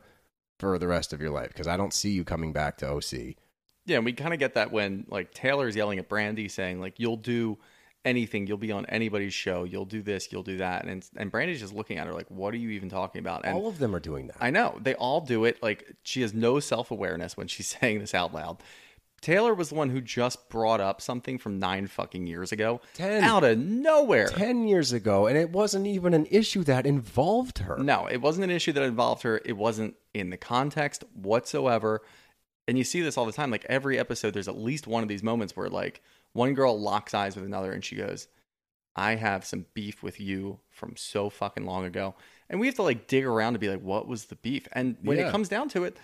[0.58, 1.48] for the rest of your life.
[1.48, 3.36] Because I don't see you coming back to OC.
[3.86, 6.98] Yeah, and we kind of get that when like Taylor's yelling at Brandi, saying like,
[6.98, 7.58] "You'll do
[8.04, 8.46] anything.
[8.46, 9.64] You'll be on anybody's show.
[9.64, 10.32] You'll do this.
[10.32, 12.88] You'll do that." And and Brandi's just looking at her like, "What are you even
[12.88, 14.36] talking about?" And All of them are doing that.
[14.40, 15.62] I know they all do it.
[15.62, 18.62] Like she has no self awareness when she's saying this out loud.
[19.20, 23.24] Taylor was the one who just brought up something from nine fucking years ago, Ten.
[23.24, 24.28] out of nowhere.
[24.28, 27.76] Ten years ago, and it wasn't even an issue that involved her.
[27.78, 29.40] No, it wasn't an issue that involved her.
[29.44, 32.02] It wasn't in the context whatsoever.
[32.68, 33.50] And you see this all the time.
[33.50, 36.00] Like every episode, there's at least one of these moments where like
[36.38, 38.28] one girl locks eyes with another and she goes,
[38.94, 42.14] I have some beef with you from so fucking long ago.
[42.48, 44.66] And we have to like dig around to be like, what was the beef?
[44.72, 45.28] And when Yeah.
[45.28, 45.96] it comes down to it,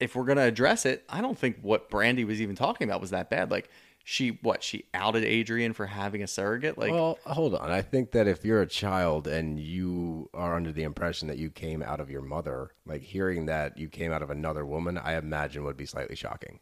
[0.00, 3.10] if we're gonna address it, I don't think what Brandi was even talking about was
[3.10, 3.50] that bad.
[3.50, 3.70] Like
[4.02, 6.76] she what, she outed Adrienne for having a surrogate?
[6.76, 7.70] Like well, hold on.
[7.70, 11.48] I think that if you're a child and you are under the impression that you
[11.48, 15.14] came out of your mother, like hearing that you came out of another woman, I
[15.16, 16.60] imagine would be slightly shocking.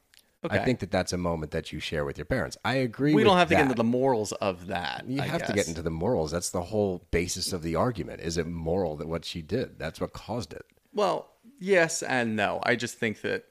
[0.50, 2.56] I think that that's a moment that you share with your parents.
[2.64, 3.14] I agree.
[3.14, 5.04] we don't have to get into the morals of that.
[5.06, 6.30] You I have to get into the morals.
[6.32, 8.20] That's the whole basis of the argument.
[8.20, 9.78] Is it moral that what she did?
[9.78, 10.64] That's what caused it.
[10.92, 12.60] Well, yes and no.
[12.64, 13.44] I just think that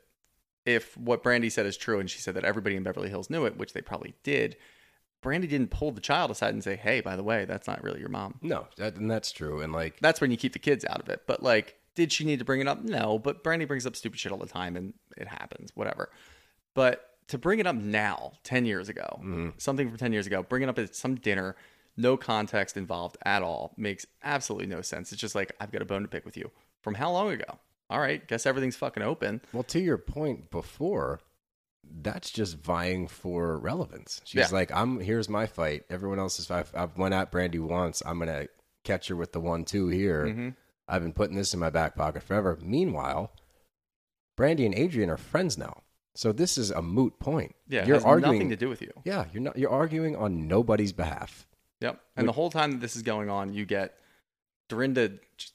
[0.65, 3.45] if what Brandi said is true and she said that everybody in Beverly Hills knew
[3.45, 4.57] it, which they probably did,
[5.23, 7.99] Brandi didn't pull the child aside and say, "Hey, by the way, that's not really
[7.99, 9.61] your mom." No, that, and that's true.
[9.61, 11.21] And like, That's when you keep the kids out of it.
[11.27, 12.83] But like, did she need to bring it up?
[12.83, 16.09] No, but Brandi brings up stupid shit all the time and it happens, whatever.
[16.73, 20.63] But to bring it up now, 10 years ago, something from 10 years ago, bring
[20.63, 21.55] it up at some dinner,
[21.97, 25.11] no context involved at all, makes absolutely no sense.
[25.11, 26.51] It's just like, I've got a bone to pick with you.
[26.81, 27.59] From how long ago?
[27.89, 29.41] All right, guess everything's fucking open.
[29.53, 31.19] well, to your point before,
[32.01, 34.21] that's just vying for relevance.
[34.23, 34.47] She's Yeah.
[34.51, 35.83] like, I'm here's my fight.
[35.89, 36.49] Everyone else is.
[36.49, 38.01] I've, I've went at Brandi once.
[38.05, 38.47] I'm gonna
[38.83, 40.25] catch her with the one two here.
[40.27, 40.49] Mm-hmm.
[40.87, 42.57] I've been putting this in my back pocket forever.
[42.61, 43.31] Meanwhile,
[44.37, 45.81] Brandi and Adrienne are friends now.
[46.13, 47.55] So this is a moot point.
[47.67, 48.33] Yeah, you're has arguing.
[48.33, 48.91] nothing to do with you.
[49.05, 49.57] Yeah, you're not.
[49.57, 51.47] You're arguing on nobody's behalf.
[51.79, 51.99] Yep.
[52.15, 53.97] And the whole time that this is going on, you get
[54.69, 55.13] Dorinda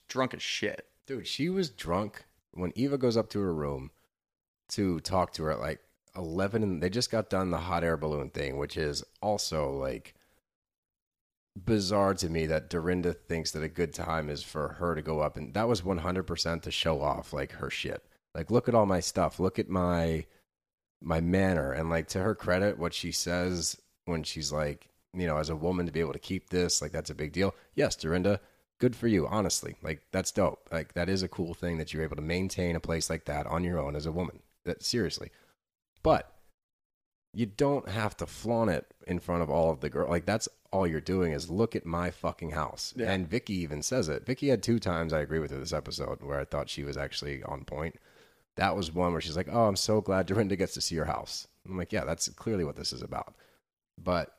[0.09, 0.87] drunk as shit.
[1.07, 3.91] Dude, she was drunk when Eva goes up to her room
[4.69, 5.81] to talk to her at like
[6.17, 10.15] 11 and they just got done the hot air balloon thing, which is also like
[11.65, 15.21] bizarre to me that Dorinda thinks that a good time is for her to go
[15.21, 18.05] up and that was 100% to show off like her shit.
[18.35, 20.27] Like look at all my stuff, look at my
[21.03, 25.39] my manor and like to her credit what she says when she's like, you know,
[25.39, 27.55] as a woman to be able to keep this, like that's a big deal.
[27.75, 28.41] Yes, Dorinda,
[28.79, 29.77] good for you, honestly.
[29.83, 30.69] Like that's dope.
[30.73, 33.47] Like that is a cool thing that you're able to maintain a place like that
[33.47, 34.41] on your own as a woman.
[34.65, 35.31] That seriously.
[36.03, 36.33] But
[37.33, 40.11] you don't have to flaunt it in front of all of the girls.
[40.11, 42.95] Like that's all you're doing is look at my fucking house.
[42.97, 43.11] Yeah.
[43.11, 44.27] And Vicki even says it.
[44.27, 46.97] Vicki had two times I agree with her this episode where I thought she was
[46.97, 47.97] actually on point.
[48.57, 51.05] That was one where she's like, "Oh, I'm so glad Dorinda gets to see her
[51.05, 53.35] house." I'm like, "Yeah, that's clearly what this is about."
[53.99, 54.37] But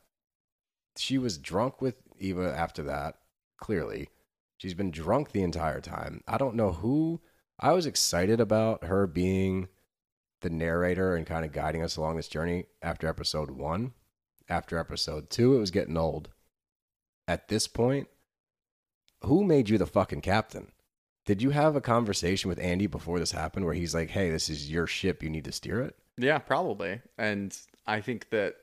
[0.97, 3.19] she was drunk with Eva after that.
[3.57, 4.09] Clearly,
[4.57, 6.23] she's been drunk the entire time.
[6.27, 7.21] I don't know who.
[7.59, 9.67] I was excited about her being
[10.41, 13.93] the narrator and kind of guiding us along this journey after episode one.
[14.49, 16.29] After episode two, it was getting old.
[17.27, 18.07] At this point,
[19.23, 20.71] who made you the fucking captain?
[21.27, 24.49] Did you have a conversation with Andy before this happened where he's like, "Hey, this
[24.49, 25.21] is your ship.
[25.21, 27.01] You need to steer it." Yeah, probably.
[27.17, 28.55] And I think that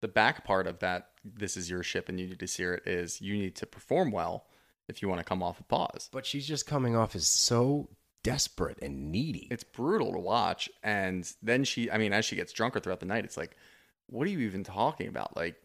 [0.00, 2.86] the back part of that, this is your ship and you need to steer it,
[2.86, 4.46] is you need to perform well
[4.88, 6.08] if you want to come off a pause.
[6.12, 7.88] But she's just coming off as so
[8.22, 9.48] desperate and needy.
[9.50, 10.70] It's brutal to watch.
[10.84, 13.56] And then she, I mean, as she gets drunker throughout the night, it's like,
[14.06, 15.36] what are you even talking about?
[15.36, 15.56] Like,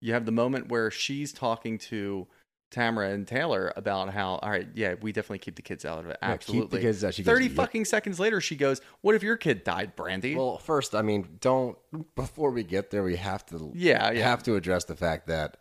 [0.00, 2.28] you have the moment where she's talking to
[2.70, 6.06] Tamara and Taylor about how, all right, yeah, we definitely keep the kids out of
[6.06, 6.18] it.
[6.22, 6.80] Yeah, Absolutely.
[6.80, 7.14] kids out.
[7.14, 10.36] She goes, 30 "Yep." fucking seconds later, she goes, what if your kid died, Brandi?
[10.36, 11.78] Well, first, I mean, don't
[12.14, 14.28] before we get there, we have to yeah, yeah.
[14.28, 15.56] have to address the fact that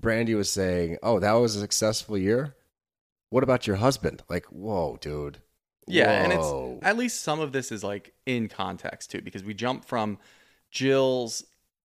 [0.00, 2.56] Brandi was saying, "Oh, that was a successful year."
[3.30, 4.22] What about your husband?
[4.28, 5.38] Like, whoa, dude.
[5.86, 9.54] Yeah, and it's at least some of this is like in context too, because we
[9.54, 10.18] jump from
[10.70, 11.44] Jill's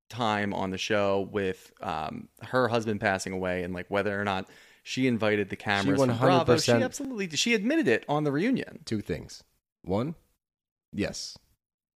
[0.09, 4.49] time on the show with um, her husband passing away and like whether or not
[4.83, 6.57] she invited the cameras from Bravo.
[6.57, 7.39] She 100% she absolutely did.
[7.39, 8.79] She admitted it on the reunion.
[8.85, 9.43] two things.
[9.83, 10.15] One,
[10.93, 11.37] yes.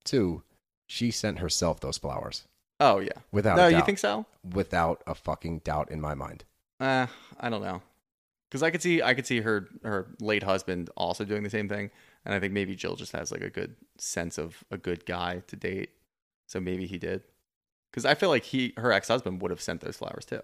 [0.03, 0.43] Two,
[0.87, 2.43] she sent herself those flowers
[2.79, 3.09] Oh yeah.
[3.31, 4.25] without no, you think so?
[4.53, 6.43] without a fucking doubt in my mind.
[6.79, 7.07] Uh,
[7.39, 7.81] I don't know.
[8.49, 11.69] Because I could see, I could see her her late husband also doing the same
[11.69, 11.89] thing,
[12.25, 15.41] and I think maybe Jill just has like a good sense of a good guy
[15.47, 15.91] to date,
[16.47, 17.23] so maybe he did.
[17.91, 20.41] Because I feel like he, her ex husband, would have sent those flowers too.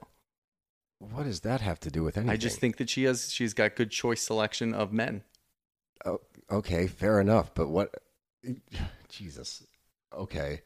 [0.99, 2.33] What does that have to do with anything?
[2.33, 5.23] I just think that she has, she's got good choice selection of men.
[6.05, 7.53] Oh, okay, fair enough.
[7.53, 7.93] But what?
[9.09, 9.63] Jesus.
[10.13, 10.61] Okay.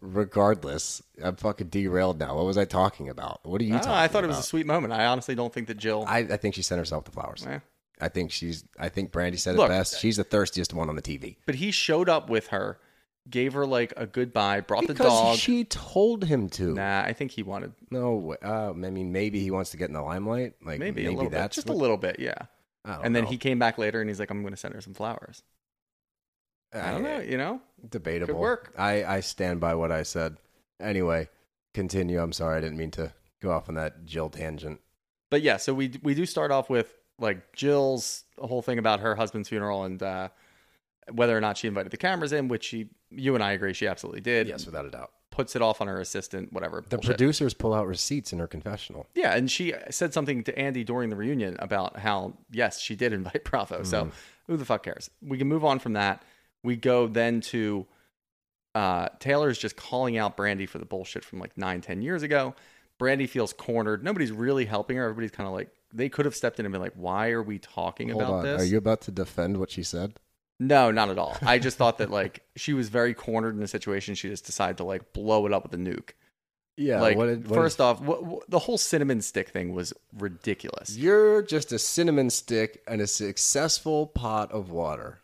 [0.00, 2.36] Regardless, I'm fucking derailed now.
[2.36, 3.40] What was I talking about?
[3.44, 4.92] What are you I, talking I thought it was a sweet moment.
[4.92, 6.04] I honestly don't think that Jill.
[6.06, 7.44] I, I think she sent herself the flowers.
[7.46, 7.58] Eh.
[8.00, 8.64] I think she's.
[8.78, 9.98] I think Brandi said it best.
[9.98, 11.36] She's the thirstiest one on the TV.
[11.46, 12.78] But he showed up with her,
[13.30, 15.36] gave her like a goodbye, brought the Because dog.
[15.38, 16.74] she told him to.
[16.74, 19.94] Nah, I think he wanted No, uh, I mean maybe he wants to get in
[19.94, 20.54] the limelight.
[20.64, 22.34] Like maybe, maybe, a little that's bit, just what- a little bit, yeah.
[22.84, 24.80] I And then he came back later and he's like, "I'm going to send her
[24.80, 25.42] some flowers."
[26.72, 27.60] I don't know, you know.
[27.88, 28.34] Debatable.
[28.34, 28.74] Could work.
[28.78, 30.36] I I stand by what I said.
[30.80, 31.28] Anyway,
[31.74, 32.20] continue.
[32.20, 32.58] I'm sorry.
[32.58, 34.80] I didn't mean to go off on that Jill tangent.
[35.30, 39.14] But yeah, so we we do start off with like Jill's whole thing about her
[39.14, 40.28] husband's funeral and uh,
[41.12, 43.86] whether or not she invited the cameras in, which she, you and I agree, she
[43.86, 44.48] absolutely did.
[44.48, 45.10] Yes, without a doubt.
[45.30, 46.82] Puts it off on her assistant, whatever.
[46.88, 47.16] The bullshit.
[47.16, 49.06] producers pull out receipts in her confessional.
[49.14, 53.12] Yeah, and she said something to Andy during the reunion about how yes, she did
[53.12, 53.84] invite Bravo.
[53.84, 54.10] So Mm-hmm.
[54.48, 55.10] who the fuck cares?
[55.22, 56.22] We can move on from that.
[56.64, 57.86] We go then to
[58.74, 62.54] uh, Taylor's just calling out Brandi for the bullshit from like nine, ten years ago.
[63.00, 64.02] Brandi feels cornered.
[64.02, 65.04] Nobody's really helping her.
[65.04, 67.60] Everybody's kind of like they could have stepped in and been like, "Why are we
[67.60, 68.42] talking Hold about on.
[68.44, 70.18] this?" Are you about to defend what she said?
[70.60, 71.36] No, not at all.
[71.42, 74.14] I just thought that like she was very cornered in a situation.
[74.14, 76.10] She just decided to like blow it up with a nuke.
[76.76, 77.00] Yeah.
[77.00, 79.92] like what did- what first did- off, wh- wh- the whole cinnamon stick thing was
[80.16, 80.96] ridiculous.
[80.96, 85.18] you're just a cinnamon stick and a successful pot of water.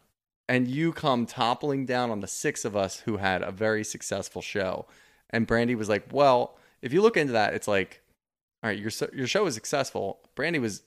[0.48, 4.42] and you come toppling down on the six of us who had a very successful
[4.42, 4.84] show.
[5.30, 8.02] And Brandi was like, "Well, if you look into that, it's like,
[8.62, 10.18] all right, your your show was successful.
[10.36, 10.82] Brandi was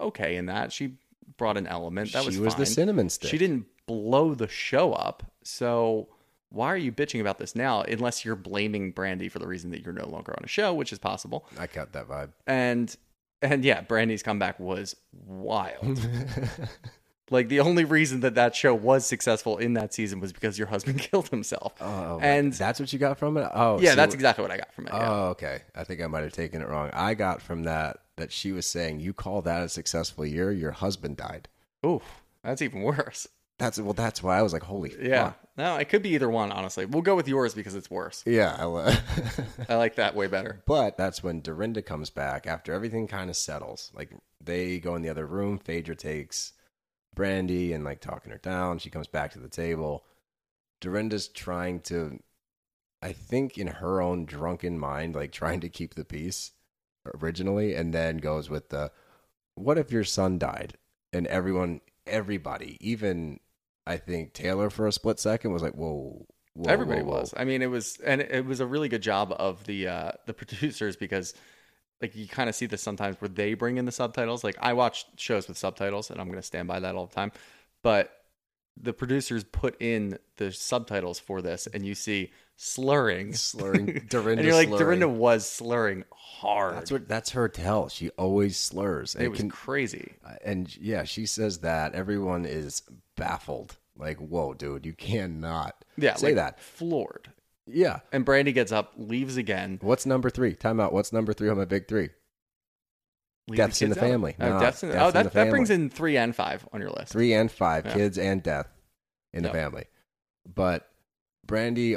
[0.00, 0.72] okay in that.
[0.72, 0.94] She
[1.36, 3.28] brought an element that she was was the cinnamon stick.
[3.30, 5.22] She didn't blow the show up.
[5.42, 6.08] So
[6.50, 7.82] why are you bitching about this now?
[7.82, 10.92] Unless you're blaming Brandi for the reason that you're no longer on a show, which
[10.92, 11.46] is possible.
[11.58, 12.30] I got that vibe.
[12.46, 12.94] And
[13.42, 14.94] and yeah, Brandi's comeback was
[15.26, 16.00] wild.
[17.30, 20.68] like the only reason that that show was successful in that season was because your
[20.68, 21.74] husband killed himself.
[21.80, 23.50] Oh, and that's what you got from it.
[23.52, 24.92] Oh, yeah, see, that's exactly what I got from it.
[24.92, 25.10] yeah.
[25.10, 25.62] Oh, okay.
[25.74, 26.90] I think I might have taken it wrong.
[26.92, 30.52] I got from that that she was saying, "You call that a successful year?
[30.52, 31.48] Your husband died."
[31.84, 33.26] Oof, that's even worse.
[33.58, 33.92] That's well.
[33.92, 35.24] That's why I was like, "Holy Yeah.
[35.30, 35.38] fuck.
[35.56, 36.86] No, it could be either one, honestly.
[36.86, 38.22] We'll go with yours because it's worse.
[38.26, 38.96] yeah." I li-
[39.68, 40.62] I like that way better.
[40.66, 43.90] but that's when Dorinda comes back after everything kind of settles.
[43.94, 44.10] Like
[44.40, 45.58] they go in the other room.
[45.58, 46.52] Phaedra takes
[47.14, 48.78] Brandi and like talking her down.
[48.78, 50.04] She comes back to the table.
[50.80, 52.18] Dorinda's trying to,
[53.02, 56.52] I think, in her own drunken mind, like trying to keep the peace
[57.20, 58.90] originally, and then goes with the,
[59.54, 60.78] "What if your son died?"
[61.12, 63.40] And everyone, everybody, even
[63.86, 67.34] I think Taylor for a split second was like, "Whoa." whoa Everybody whoa, whoa." was.
[67.36, 70.34] I mean, it was, and it, was a really good job of the uh, the
[70.34, 71.34] producers because,
[72.00, 74.44] like, you kind of see this sometimes where they bring in the subtitles.
[74.44, 77.14] Like, I watch shows with subtitles, and I'm going to stand by that all the
[77.14, 77.32] time.
[77.82, 78.12] But
[78.80, 84.44] the producers put in the subtitles for this, and you see slurring, Slurring, Dorinda and
[84.44, 84.84] you're like, slurring.
[85.00, 86.74] Dorinda was slurring hard.
[86.76, 87.88] That's what that's her tell.
[87.88, 89.14] She always slurs.
[89.14, 90.12] it And was can- crazy.
[90.44, 92.82] and yeah, she says that everyone is
[93.16, 93.76] baffled.
[93.96, 96.60] Like, whoa, dude, you cannot Yeah, say like, that.
[96.60, 97.30] floored.
[97.66, 98.00] Yeah.
[98.10, 99.78] And Brandi gets up, leaves again.
[99.82, 100.54] What's number three?
[100.54, 100.92] Time out.
[100.92, 102.08] What's number three on my big three?
[103.48, 104.00] Leave Deaths in the out.
[104.00, 104.36] family.
[104.38, 106.66] Oh, No, deaths in deaths oh in that, the that brings in three and five
[106.72, 107.12] on your list.
[107.12, 107.94] three and five Yeah.
[107.94, 108.68] kids and death
[109.32, 109.52] in Yep.
[109.52, 109.84] the family.
[110.54, 110.88] But
[111.46, 111.96] Brandi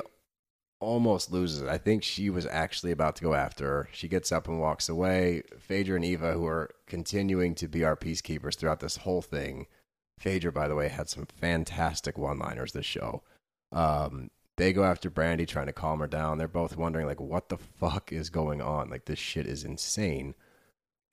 [0.79, 1.69] almost loses it.
[1.69, 3.89] I think she was actually about to go after her.
[3.91, 5.43] She gets up and walks away.
[5.57, 9.67] Phaedra and Eva, who are continuing to be our peacekeepers throughout this whole thing.
[10.19, 13.23] Phaedra, by the way, had some fantastic one-liners this show.
[13.71, 16.37] Um, they go after Brandi, trying to calm her down.
[16.37, 18.89] They're both wondering, like, what the fuck is going on?
[18.89, 20.33] Like, this shit is insane.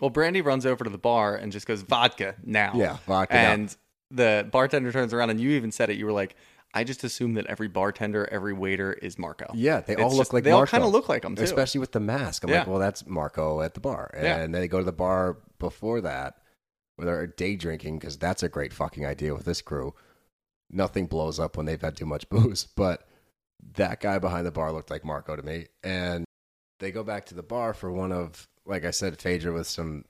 [0.02, 2.72] Well, Brandi runs over to the bar and just goes vodka now.
[2.74, 3.52] Yeah, vodka now.
[3.52, 3.76] And
[4.10, 5.96] the bartender turns around and you even said it.
[5.96, 6.34] You were like,
[6.74, 9.46] I just assume that every bartender, every waiter is Marco.
[9.54, 11.44] Yeah, they It's all just- look like they all kind of look like him too.
[11.44, 12.42] especially with the mask.
[12.42, 12.58] I'm Yeah.
[12.60, 14.38] like, well, that's Marco at the bar, and Yeah.
[14.38, 16.38] then they go to the bar before that
[16.96, 19.94] where they're day drinking because that's a great fucking idea with this crew.
[20.68, 23.06] Nothing blows up when they've had too much booze, but
[23.76, 26.24] that guy behind the bar looked like Marco to me, and
[26.80, 30.04] they go back to the bar for one of, like I said, Phaedra with some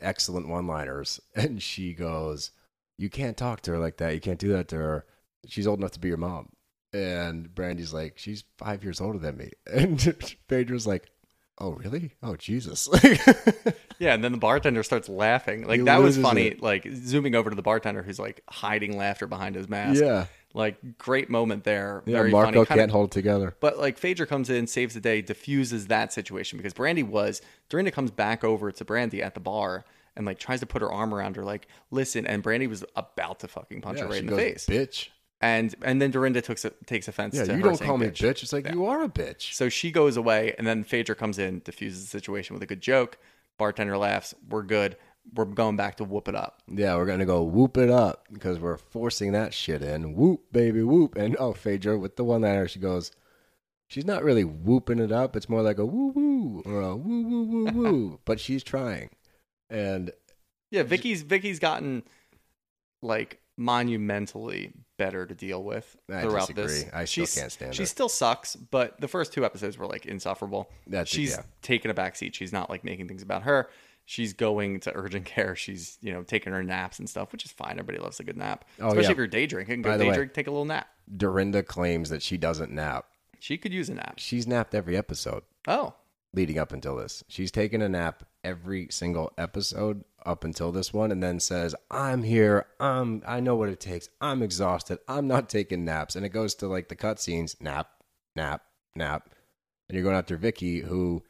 [0.00, 2.50] excellent one-liners, and she goes,
[2.98, 4.14] "You can't talk to her like that.
[4.14, 5.04] You can't do that to her.
[5.46, 6.50] She's old enough to be your mom."
[6.92, 9.50] And Brandi's like, she's five years older than me.
[9.70, 10.00] And
[10.48, 11.10] Phaedra's like,
[11.58, 12.12] oh, really?
[12.22, 12.88] Oh, Jesus.
[13.98, 15.66] Yeah, and then the bartender starts laughing.
[15.66, 16.48] Like He that was funny.
[16.48, 16.62] it.
[16.62, 20.02] Like zooming over to the bartender who's like hiding laughter behind his mask.
[20.02, 20.26] yeah.
[20.56, 22.02] Like great moment there.
[22.06, 22.66] Yeah, Very Marco funny.
[22.66, 23.54] Kinda- can't hold it together.
[23.60, 27.90] But like Phaedra comes in, saves the day, diffuses that situation because Brandi was Dorinda
[27.90, 29.84] comes back over to Brandi at the bar
[30.16, 33.40] and like tries to put her arm around her, like, listen, and Brandi was about
[33.40, 34.66] to fucking punch Yeah, her right in goes, the face.
[34.66, 35.08] Bitch.
[35.42, 38.42] And and then Dorinda takes takes offense Yeah, you don't call me a bitch.
[38.42, 38.72] It's like, Yeah.
[38.72, 39.52] you are a bitch.
[39.52, 42.80] So she goes away, and then Phaedra comes in, diffuses the situation with a good
[42.80, 43.18] joke.
[43.58, 44.34] Bartender laughs.
[44.48, 44.96] We're good.
[45.34, 46.62] We're going back to whoop it up.
[46.68, 50.14] yeah, we're going to go whoop it up because we're forcing that shit in.
[50.14, 51.16] Whoop, baby, whoop.
[51.16, 53.10] And oh, Phaedra with the one liner, she goes,
[53.88, 55.36] she's not really whooping it up.
[55.36, 58.20] It's more like a woo woo or a woo woo woo woo.
[58.24, 59.10] but she's trying.
[59.68, 60.10] And
[60.70, 62.04] Yeah, Vicki's Vicki's gotten
[63.02, 66.62] like monumentally better to deal with I throughout disagree.
[66.64, 66.84] this.
[66.92, 67.86] I still She's- can't stand She her.
[67.86, 70.70] still sucks, but the first two episodes were like insufferable.
[70.86, 71.42] That's- She's yeah.
[71.62, 72.34] taking a backseat.
[72.34, 73.68] She's not like making things about her.
[74.08, 75.54] She's going to urgent care.
[75.56, 77.72] She's you know taking her naps and stuff, which is fine.
[77.72, 79.10] Everybody loves a good nap, Oh, especially yeah.
[79.10, 79.82] if you're day drinking.
[79.82, 80.86] Go day way- drink, take a little nap.
[81.14, 83.06] Dorinda claims that she doesn't nap.
[83.38, 84.14] She could use a nap.
[84.18, 85.42] She's napped every episode.
[85.68, 85.94] Oh,
[86.32, 87.22] leading up until this.
[87.28, 92.22] She's taken a nap every single episode up until this one and then says, I'm
[92.22, 92.66] here.
[92.80, 94.08] I'm I know what it takes.
[94.20, 94.98] I'm exhausted.
[95.08, 96.16] I'm not taking naps.
[96.16, 97.88] And it goes to like the cutscenes, nap,
[98.34, 98.62] nap,
[98.94, 99.30] nap.
[99.88, 101.22] And you're going after Vicki, who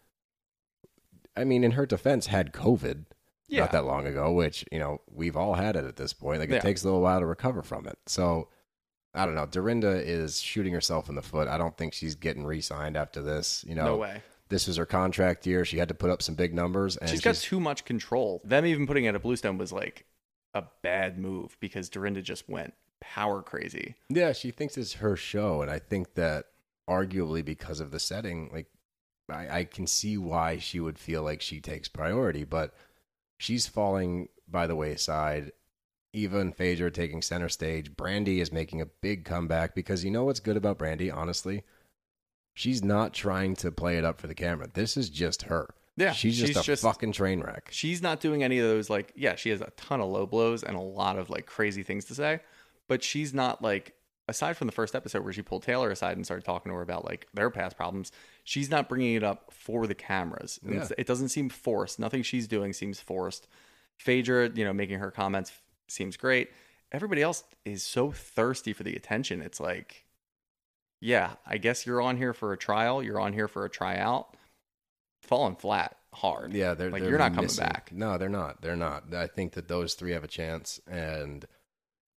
[1.37, 3.05] I mean, in her defense, had COVID
[3.49, 3.61] Yeah.
[3.61, 6.41] not that long ago, which, you know, we've all had it at this point.
[6.41, 6.61] Like it Yeah.
[6.61, 7.99] takes a little while to recover from it.
[8.07, 8.49] So
[9.15, 9.47] I don't know.
[9.47, 11.49] Dorinda is shooting herself in the foot.
[11.49, 13.65] I don't think she's getting re-signed after this.
[13.67, 14.23] You know, no way.
[14.51, 15.65] this was her contract year.
[15.65, 18.43] She had to put up some big numbers, and she's got too much control.
[18.45, 20.05] Them even putting it at Bluestone was like
[20.53, 23.95] a bad move because Dorinda just went power crazy.
[24.11, 26.47] yeah, she thinks it's her show, and I think that
[26.89, 28.67] arguably because of the setting, like
[29.31, 32.75] I, I can see why she would feel like she takes priority, but
[33.39, 35.53] she's falling by the wayside.
[36.13, 37.93] Eva and Phaedra are taking center stage.
[37.93, 41.63] Brandi is making a big comeback because you know what's good about Brandi, honestly?
[42.55, 44.69] She's not trying to play it up for the camera.
[44.73, 45.75] This is just her.
[45.99, 47.69] Yeah, She's just she's a just- fucking train wreck.
[47.71, 50.63] She's not doing any of those like yeah, she has a ton of low blows
[50.63, 52.41] and a lot of like crazy things to say,
[52.87, 53.95] but she's not like
[54.29, 56.83] aside from the first episode where she pulled Taylor aside and started talking to her
[56.83, 58.13] about like their past problems,
[58.47, 60.59] she's not bringing it up for the cameras.
[60.67, 60.89] Yeah.
[60.97, 61.99] It doesn't seem forced.
[61.99, 63.49] Nothing she's doing seems forced.
[63.99, 65.53] Phaedra, you know, making her comments
[65.89, 66.51] seems great.
[66.93, 69.43] Everybody else is so thirsty for the attention.
[69.43, 70.05] It's like,
[71.01, 73.03] yeah, I guess you're on here for a trial.
[73.03, 74.37] You're on here for a tryout.
[75.23, 76.53] Falling flat hard.
[76.53, 77.91] Yeah, they're like they're you're not coming missing- back.
[77.93, 78.63] No, they're not.
[78.63, 79.13] They're not.
[79.13, 81.45] I think that those three have a chance, and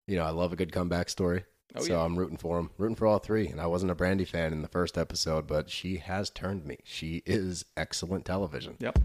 [0.06, 1.44] you know, I love a good comeback story.
[1.76, 2.04] Oh, so yeah.
[2.04, 3.48] I'm rooting for them, rooting for all three.
[3.48, 6.80] And I wasn't a Brandi fan in the first episode, but she has turned me.
[6.84, 8.76] She is excellent television.
[8.80, 9.00] Yep.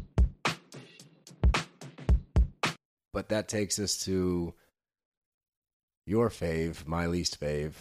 [3.13, 4.55] But that takes us to
[6.07, 7.73] your fave, my least fave,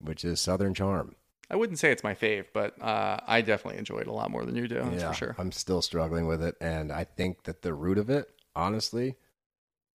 [0.00, 1.14] which is Southern Charm.
[1.50, 4.44] I wouldn't say it's my fave, but uh, I definitely enjoy it a lot more
[4.44, 4.82] than you do.
[4.82, 5.36] That's yeah, for sure.
[5.38, 9.16] I'm still struggling with it, and I think that the root of it, honestly,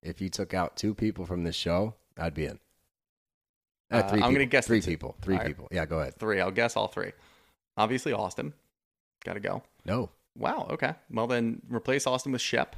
[0.02, 2.60] if you took out two people from this show, I'd be in.
[3.92, 4.52] Uh, Uh, three I'm gonna people.
[4.52, 5.16] guess three people.
[5.22, 5.48] Three right.
[5.48, 5.68] people.
[5.72, 6.16] Yeah, go ahead.
[6.18, 6.40] Three.
[6.40, 7.12] I'll guess all three.
[7.78, 8.54] Obviously, Austin.
[9.26, 9.64] Got to go.
[9.86, 10.10] No.
[10.38, 10.68] Wow.
[10.72, 10.94] Okay.
[11.12, 12.76] Well, then replace Austin with Shep,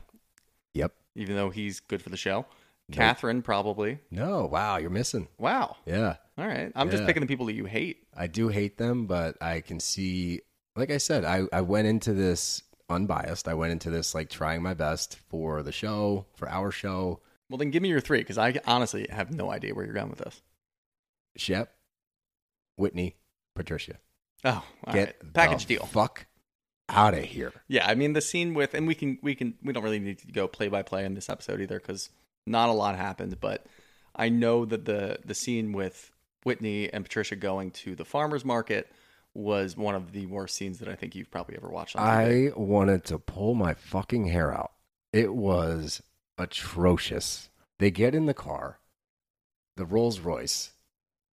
[0.73, 0.93] Yep.
[1.15, 2.45] even though he's good for the show.
[2.91, 3.99] Kathryn, probably.
[4.09, 4.45] No.
[4.45, 5.27] Wow, you're missing.
[5.37, 5.77] Wow.
[5.85, 6.71] Yeah, All right.
[6.75, 8.03] I'm just picking the people that you hate.
[8.15, 10.41] I do hate them, but I can see.
[10.75, 13.47] Like I said, I I went into this unbiased.
[13.47, 17.21] I went into this like trying my best for the show, for our show.
[17.49, 20.09] Well, then give me your three because I honestly have no idea where you're going
[20.09, 20.41] with this.
[21.35, 21.73] Shep,
[22.77, 23.15] Whitney,
[23.55, 23.97] Patricia.
[24.43, 25.33] Oh, all Get right.
[25.33, 25.85] package the deal.
[25.85, 26.25] Fuck
[26.89, 27.53] out of here.
[27.67, 30.19] Yeah, I mean the scene with, and we can we can we don't really need
[30.19, 32.09] to go play by play in this episode either because
[32.45, 33.39] not a lot happened.
[33.39, 33.65] But
[34.15, 36.11] I know that the the scene with
[36.43, 38.91] Whitney and Patricia going to the farmers market
[39.33, 41.95] was one of the worst scenes that I think you've probably ever watched.
[41.95, 44.71] On I wanted to pull my fucking hair out.
[45.13, 46.01] It was
[46.37, 47.49] atrocious.
[47.79, 48.79] They get in the car,
[49.77, 50.73] the Rolls Royce.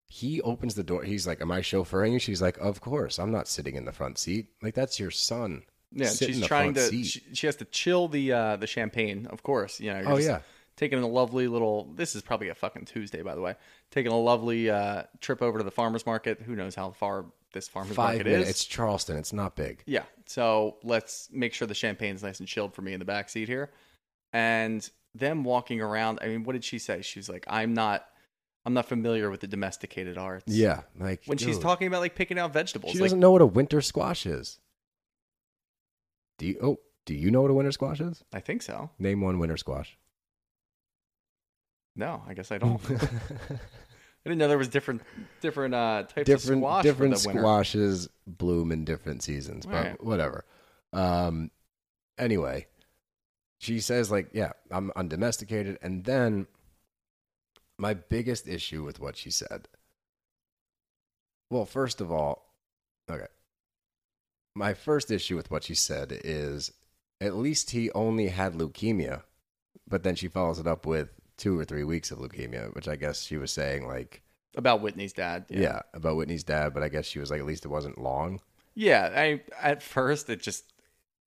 [0.07, 1.03] He opens the door.
[1.03, 2.19] He's like, Am I chauffeuring you?
[2.19, 3.19] She's like, Of course.
[3.19, 4.47] I'm not sitting in the front seat.
[4.61, 5.63] Like, that's your son.
[5.91, 9.27] yeah, Sit in she's trying to she, she has to chill the uh the champagne,
[9.27, 9.79] of course.
[9.79, 10.39] You know, you're Oh, yeah.
[10.77, 11.91] taking a lovely little.
[11.95, 13.55] This is probably a fucking Tuesday, by the way.
[13.91, 16.41] Taking a lovely uh trip over to the farmers market.
[16.41, 18.43] Who knows how far this farmers Five market minutes.
[18.43, 18.49] is?
[18.49, 19.17] It's Charleston.
[19.17, 19.81] It's not big.
[19.85, 20.03] Yeah.
[20.25, 23.47] So let's make sure the champagne's nice and chilled for me in the back seat
[23.47, 23.71] here.
[24.33, 27.01] And them walking around, I mean, what did she say?
[27.01, 28.05] She's like, I'm not
[28.67, 30.43] I'm not familiar with the domesticated arts.
[30.45, 30.81] Yeah.
[30.99, 32.91] Like, When she's talking about like picking out vegetables.
[32.91, 34.59] she like, doesn't know what a winter squash is.
[36.37, 36.59] Do you?
[36.61, 38.25] Oh, do you know what a winter squash is?
[38.33, 38.89] I think so.
[38.99, 39.97] Name one winter squash.
[41.95, 42.81] No, I guess I don't.
[42.91, 42.97] I
[44.25, 45.01] didn't know there was different
[45.39, 47.41] different uh types different of squash different for the winter.
[47.41, 50.03] squashes bloom in different seasons, but Alright.
[50.03, 50.43] whatever.
[50.91, 51.51] Um,
[52.17, 52.67] anyway,
[53.59, 56.47] she says like, "Yeah, I'm undomesticated," and then
[57.77, 59.67] my biggest issue with what she said.
[61.49, 62.53] Well, first of all,
[63.09, 63.27] okay.
[64.55, 66.71] My first issue with what she said is
[67.21, 69.23] at least he only had leukemia,
[69.87, 72.95] but then she follows it up with two or three weeks of leukemia, which I
[72.95, 74.21] guess she was saying like,
[74.55, 75.45] About Whitney's dad.
[75.49, 75.81] yeah.
[75.93, 78.41] about Whitney's dad, but I guess she was like, at least it wasn't long.
[78.73, 80.71] Yeah, I at first it just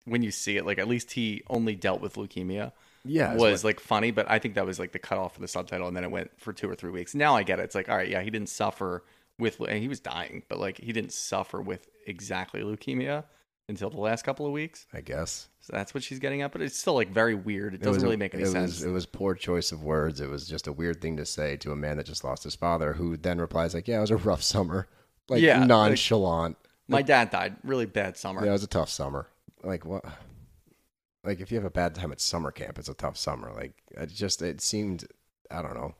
[0.04, 2.72] when you see it, like at least he only dealt with leukemia.
[3.04, 5.88] Yeah, was like funny, but I think that was like the cutoff for the subtitle,
[5.88, 7.14] and then it went for two or three weeks.
[7.14, 7.62] Now I get it.
[7.62, 9.04] It's like, all right, yeah, he didn't suffer
[9.38, 13.24] with, and he was dying, but like he didn't suffer with exactly leukemia
[13.68, 14.86] until the last couple of weeks.
[14.92, 17.72] I guess So that's what she's getting at, but it's still like very weird.
[17.72, 18.70] It It doesn't a- really make any it sense.
[18.72, 20.20] Was, it was poor choice of words.
[20.20, 22.54] It was just a weird thing to say to a man that just lost his
[22.54, 24.88] father, who then replies like, "Yeah, it was a rough summer,
[25.28, 26.56] like Yeah, like- nonchalant.
[26.88, 27.56] My dad died.
[27.62, 28.42] Really bad summer.
[28.44, 29.28] yeah, it was a tough summer.
[29.62, 30.04] Like what?
[31.24, 33.52] Like if you have a bad time at summer camp, it's a tough summer.
[33.54, 35.06] Like it just it seemed,
[35.50, 35.94] I don't know.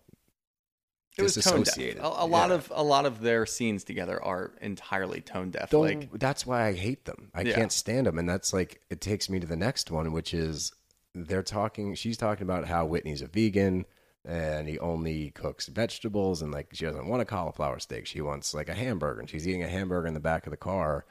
[1.19, 1.77] it was tone deaf.
[1.77, 2.55] A, a lot Yeah.
[2.55, 5.69] of a lot of their scenes together are entirely tone deaf.
[5.71, 7.31] Don't- Like that's why I hate them.
[7.35, 7.55] I Yeah.
[7.55, 10.73] can't stand them, and that's like it takes me to the next one, which is
[11.15, 11.95] they're talking.
[11.95, 13.85] She's talking about how Whitney's a vegan
[14.25, 18.07] and he only cooks vegetables, and like she doesn't want a cauliflower steak.
[18.07, 20.57] She wants like a hamburger, and she's eating a hamburger in the back of the
[20.57, 21.05] car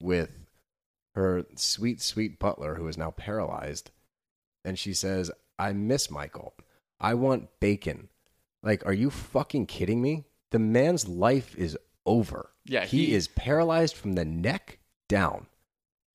[0.00, 0.45] with
[1.16, 3.90] her sweet, sweet butler who is now paralyzed,
[4.64, 6.54] and she says, "I miss Michael.
[7.00, 8.08] I want bacon."
[8.62, 10.24] Like, are you fucking kidding me?
[10.50, 12.50] The man's life is over.
[12.64, 15.46] Yeah, he, he- is paralyzed from the neck down.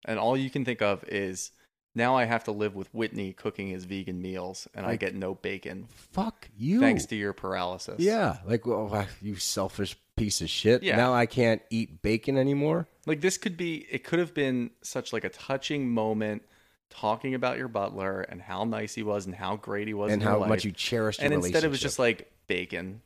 [0.05, 1.51] and all you can think of is
[1.95, 5.15] now I have to live with Whitney cooking his vegan meals, and I Like- get
[5.15, 6.79] no bacon Fuck you.
[6.79, 7.99] thanks to your paralysis.
[7.99, 10.83] yeah, like well, uh, you selfish piece of shit.
[10.83, 10.95] Yeah.
[10.97, 12.87] Now I can't eat bacon anymore.
[13.05, 13.85] like this could be.
[13.91, 16.43] It could have been such like a touching moment,
[16.89, 20.21] talking about your butler and how nice he was and how great he was and
[20.21, 23.01] how much you cherished and instead it was just like bacon.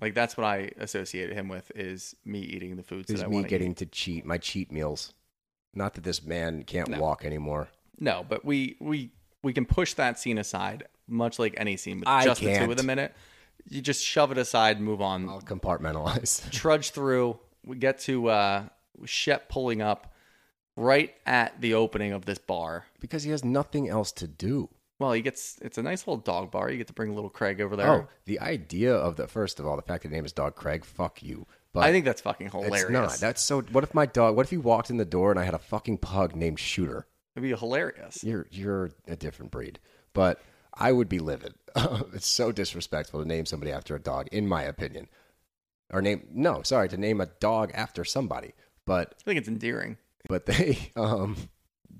[0.00, 3.28] Like that's what I associated him with is me eating the foods is that I
[3.28, 3.76] me getting eat.
[3.78, 5.12] to cheat my cheat meals.
[5.74, 7.00] Not that this man can't No.
[7.00, 7.68] walk anymore.
[7.98, 9.10] No, but we we
[9.42, 12.70] we can push that scene aside, much like any scene, but I just the two
[12.70, 13.14] of them in it.
[13.68, 16.50] You just shove it aside, move on, I'll compartmentalize.
[16.52, 17.38] trudge through.
[17.64, 18.64] We get to uh,
[19.04, 20.12] Shep pulling up
[20.76, 22.86] right at the opening of this bar.
[23.00, 24.68] because he has nothing else to do.
[24.98, 26.70] Well, he gets it's a nice little dog bar.
[26.70, 27.90] You get to bring little Craig over there.
[27.90, 30.54] Oh, the idea of the first of all, the fact that the name is Dog
[30.54, 31.46] Craig, fuck you.
[31.72, 32.82] But I think that's fucking hilarious.
[32.82, 33.12] it's not.
[33.14, 33.62] That's so.
[33.62, 34.36] What if my dog?
[34.36, 37.06] What if he walked in the door and I had a fucking pug named Shooter?
[37.34, 38.22] It'd be hilarious.
[38.22, 39.80] You're you're a different breed,
[40.12, 40.40] but
[40.72, 41.54] I would be livid.
[42.12, 45.08] it's so disrespectful to name somebody after a dog, in my opinion.
[45.92, 48.54] Or name no, sorry, to name a dog after somebody.
[48.86, 49.96] But I think it's endearing.
[50.28, 51.36] but they um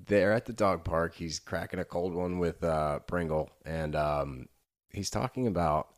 [0.07, 1.15] they're at the dog park.
[1.15, 4.47] He's cracking a cold one with uh Pringle and um
[4.89, 5.89] he's talking about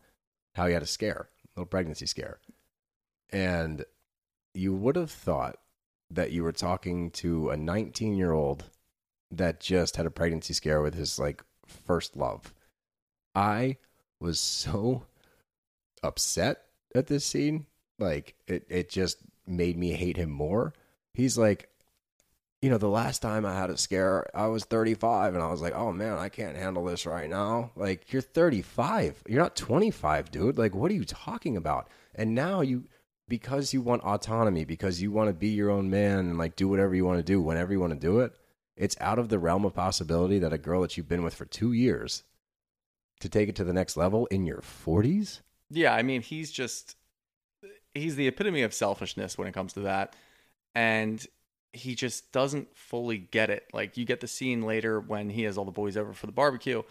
[0.55, 2.39] how he had a scare, a little pregnancy scare.
[3.29, 3.85] And
[4.53, 5.57] you would have thought
[6.09, 8.63] that you were talking to a 19 year old
[9.31, 12.53] that just had a pregnancy scare with his like first love.
[13.35, 13.77] I
[14.19, 15.03] was so
[16.03, 16.63] upset
[16.95, 17.65] at this scene.
[17.99, 20.73] Like it, it just made me hate him more.
[21.13, 21.69] He's like,
[22.61, 25.61] you know, the last time I had a scare, I was 35 and I was
[25.61, 27.71] like, oh man, I can't handle this right now.
[27.75, 29.23] Like, you're 35.
[29.27, 30.57] You're not 25, dude.
[30.57, 31.87] Like, what are you talking about?
[32.15, 32.85] And now you,
[33.27, 36.67] because you want autonomy, because you want to be your own man and like do
[36.67, 38.35] whatever you want to do whenever you want to do it,
[38.77, 41.45] it's out of the realm of possibility that a girl that you've been with for
[41.45, 42.23] two years
[43.19, 45.41] to take it to the next level in your 40s?
[45.69, 46.95] Yeah, I mean, he's just
[47.93, 50.15] he's the epitome of selfishness when it comes to that.
[50.75, 51.25] And
[51.73, 53.65] he just doesn't fully get it.
[53.73, 56.31] Like you get the scene later when he has all the boys over for the
[56.31, 56.83] barbecue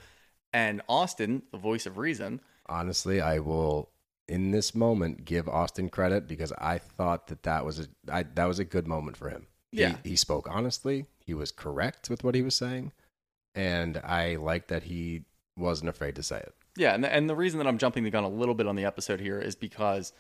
[0.52, 3.90] and Austin, the voice of reason, Honestly, I will
[4.28, 8.46] in this moment give Austin credit because I thought that that was a I, that
[8.46, 9.46] was a good moment for him.
[9.70, 9.96] He- Yeah.
[10.02, 11.06] he, spoke honestly.
[11.26, 12.92] He was correct with what he was saying,
[13.54, 15.24] and I like that he
[15.56, 16.54] wasn't afraid to say it.
[16.76, 18.76] Yeah, and the, and the reason that I'm jumping the gun a little bit on
[18.76, 20.12] the episode here is because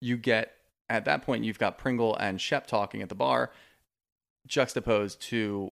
[0.00, 0.52] you get
[0.88, 3.50] at that point you've got Pringle and Shep talking at the bar,
[4.46, 5.70] juxtaposed to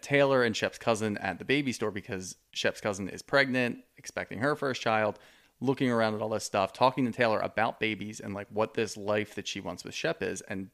[0.00, 4.56] Taylor and Shep's cousin at the baby store because Shep's cousin is pregnant, expecting her
[4.56, 5.18] first child,
[5.60, 8.96] looking around at all this stuff, talking to Taylor about babies and like what this
[8.96, 10.68] life that she wants with Shep is, and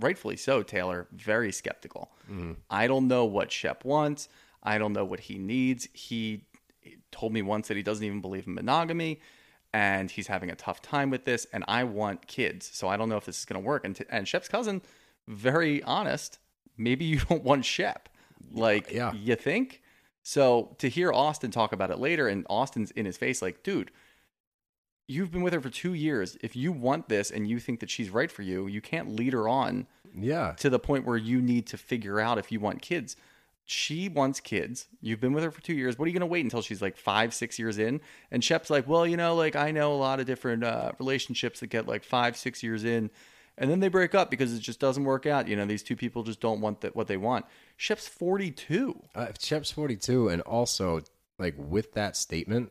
[0.00, 2.10] rightfully so, Taylor, very skeptical.
[2.30, 2.52] Mm-hmm.
[2.70, 4.28] I don't know what Shep wants.
[4.62, 5.88] I don't know what he needs.
[5.92, 6.46] He
[7.12, 9.20] told me once that he doesn't even believe in monogamy
[9.72, 11.46] and he's having a tough time with this.
[11.52, 12.70] And I want kids.
[12.72, 13.84] So I don't know if this is going to work.
[13.84, 14.82] And, t- and Shep's cousin,
[15.28, 16.38] very honest,
[16.78, 18.08] maybe you don't want Shep.
[18.52, 19.12] Like, Yeah.
[19.12, 19.82] you think?
[20.22, 23.90] So to hear Austin talk about it later and Austin's in his face, like, dude,
[25.06, 26.36] you've been with her for two years.
[26.42, 29.32] If you want this and you think that she's right for you, you can't lead
[29.32, 32.82] her on Yeah, to the point where you need to figure out if you want
[32.82, 33.16] kids.
[33.66, 34.88] She wants kids.
[35.00, 35.98] You've been with her for two years.
[35.98, 38.02] What are you going to wait until she's like five, six years in?
[38.30, 41.60] And Shep's like, well, you know, like I know a lot of different uh, relationships
[41.60, 43.10] that get like five, six years in,
[43.56, 45.48] and then they break up because it just doesn't work out.
[45.48, 47.46] You know, these two people just don't want that what they want.
[47.78, 49.00] Shep's forty two.
[49.14, 51.00] uh, Shep's 42, and also
[51.38, 52.70] like with that statement,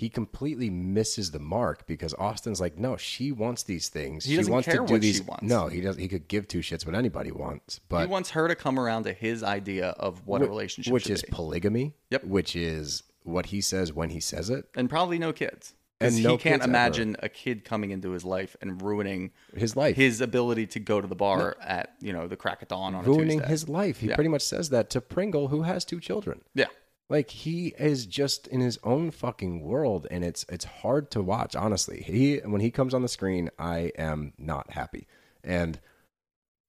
[0.00, 4.24] he completely misses the mark because Austin's like, no, she wants these things.
[4.24, 5.22] He she doesn't wants care to do what she these.
[5.22, 5.42] wants.
[5.42, 5.96] No, he does.
[5.96, 9.04] He could give two shits what anybody wants, but he wants her to come around
[9.04, 11.28] to his idea of what a relationship which is be.
[11.32, 11.94] polygamy.
[12.10, 12.24] Yep.
[12.24, 14.64] Which is what he says when he says it.
[14.74, 15.74] and probably no kids.
[16.02, 16.64] And he can't kids ever.
[16.70, 19.96] imagine a kid coming into his life and ruining His life.
[19.96, 23.04] his ability to go to the bar at you know the crack of dawn on
[23.04, 23.98] a ruining his life.
[24.00, 24.14] He Yeah.
[24.14, 26.40] pretty much says that to Pringle, who has two children.
[26.54, 26.68] yeah,
[27.10, 31.56] Like he is just in his own fucking world, and it's it's hard to watch.
[31.56, 35.08] Honestly, he when he comes on the screen, I am not happy.
[35.42, 35.80] And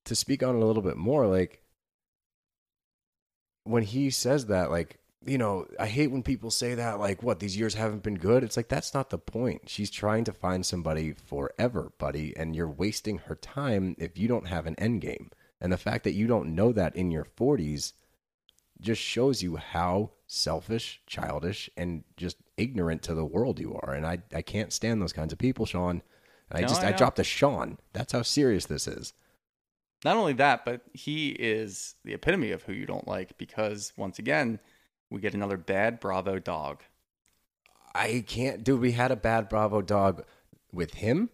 [0.05, 1.61] to speak on it a little bit more, like
[3.65, 7.39] when he says that, like you know, I hate when people say that, like, what
[7.39, 8.43] these years haven't been good.
[8.43, 9.69] It's like that's not the point.
[9.69, 14.47] She's trying to find somebody forever, buddy, and you're wasting her time if you don't
[14.47, 15.29] have an end game.
[15.59, 17.93] And the fact that you don't know that in your 40s
[18.79, 23.93] just shows you how selfish, childish, and just ignorant to the world you are.
[23.93, 26.01] And I, I can't stand those kinds of people, Sean.
[26.51, 27.77] I No, just I I, dropped a Sean.
[27.93, 29.13] That's how serious this is.
[30.03, 34.19] not only that, but he is the epitome of who you don't like because once
[34.19, 34.59] again,
[35.09, 36.83] we get another bad Bravo dog.
[37.93, 38.79] I can't, dude.
[38.81, 40.23] We had a bad Bravo dog
[40.71, 41.29] with him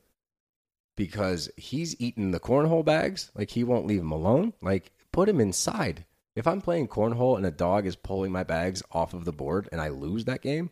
[0.95, 3.31] because he's eating the cornhole bags.
[3.35, 4.53] Like he won't leave him alone.
[4.61, 6.05] Like put him inside.
[6.37, 9.67] If I'm playing cornhole and a dog is pulling my bags off of the board
[9.71, 10.69] and I lose that game,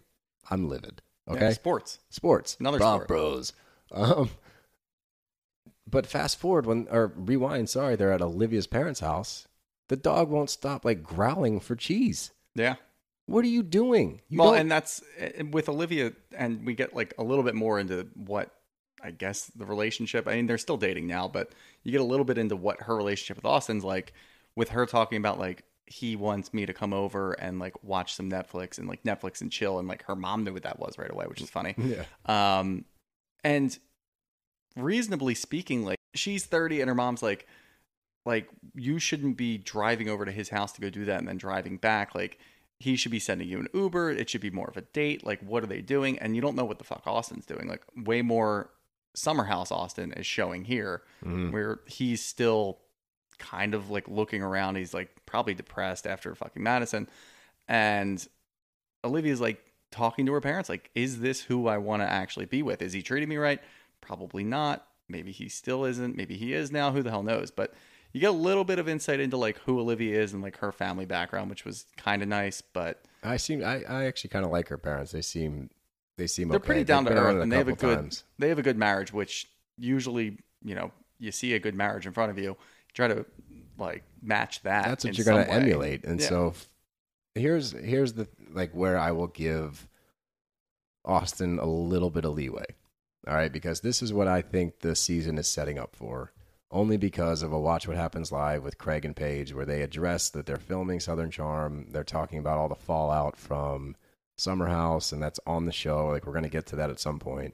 [0.51, 1.01] I'm livid.
[1.27, 1.97] Yeah, Okay, sports.
[2.11, 3.07] sports, Another Brav sport.
[3.07, 3.53] Bros.
[3.91, 4.29] Um,
[5.89, 7.69] but fast forward when or rewind.
[7.69, 9.47] Sorry, they're at Olivia's parents' house.
[9.89, 12.31] The dog won't stop like growling for cheese.
[12.53, 12.75] Yeah.
[13.25, 14.21] What are you doing?
[14.29, 17.55] You well, don't- and that's eh, with Olivia, and we get like a little bit
[17.55, 18.51] more into what
[19.01, 20.27] I guess the relationship.
[20.27, 21.51] I mean, they're still dating now, but
[21.83, 24.13] you get a little bit into what her relationship with Austin's like,
[24.55, 28.29] with her talking about like he wants me to come over and like watch some
[28.29, 31.11] Netflix and like Netflix and chill, and like her mom knew what that was right
[31.11, 31.75] away, which is funny.
[31.77, 32.05] yeah.
[32.25, 32.85] Um,
[33.43, 33.77] and
[34.75, 37.47] reasonably speaking, like she's 30 and her mom's like,
[38.25, 41.37] like you shouldn't be driving over to his house to go do that and then
[41.37, 42.15] driving back.
[42.15, 42.39] Like
[42.79, 44.09] he should be sending you an Uber.
[44.11, 45.25] It should be more of a date.
[45.25, 46.17] Like what are they doing?
[46.19, 47.67] And you don't know what the fuck Austin's doing.
[47.67, 48.71] Like way more
[49.15, 51.51] Summer House Austin is showing here, Mhm.
[51.53, 52.79] where he's still
[53.39, 54.75] kind of like looking around.
[54.75, 57.07] He's like probably depressed after fucking Madison,
[57.67, 58.25] and
[59.03, 59.61] Olivia's like
[59.91, 62.81] talking to her parents, like, "Is this who I want to actually be with?
[62.81, 63.61] Is he treating me right?
[64.01, 64.87] Probably not.
[65.07, 66.15] Maybe he still isn't.
[66.15, 66.91] Maybe he is now.
[66.91, 67.73] Who the hell knows?" But
[68.15, 70.71] you get a little bit of insight into like who Olivia is and like her
[70.71, 72.61] family background, which was kind of nice.
[72.61, 75.11] But I seem I, I actually kind of like her parents.
[75.11, 75.69] They seem
[76.17, 76.65] they seem they're okay.
[76.65, 78.23] pretty They've down to earth, and they have a good times.
[78.39, 82.13] they have a good marriage, which usually you know you see a good marriage in
[82.13, 82.55] front of you,
[82.95, 83.25] try to
[83.77, 84.85] like match that.
[84.85, 86.03] That's what you're going to emulate.
[86.05, 86.27] And Yeah.
[86.29, 86.53] so
[87.35, 89.87] here's here's the like where I will give
[91.03, 92.65] Austin a little bit of leeway.
[93.27, 96.31] All right, because this is what I think the season is setting up for.
[96.71, 100.29] Only because of a Watch What Happens Live with Craig and Paige, where they address
[100.31, 101.87] that they're filming Southern Charm.
[101.91, 103.95] They're talking about all the fallout from
[104.37, 106.07] Summer House, and that's on the show.
[106.07, 107.53] Like, we're going to get to that at some point.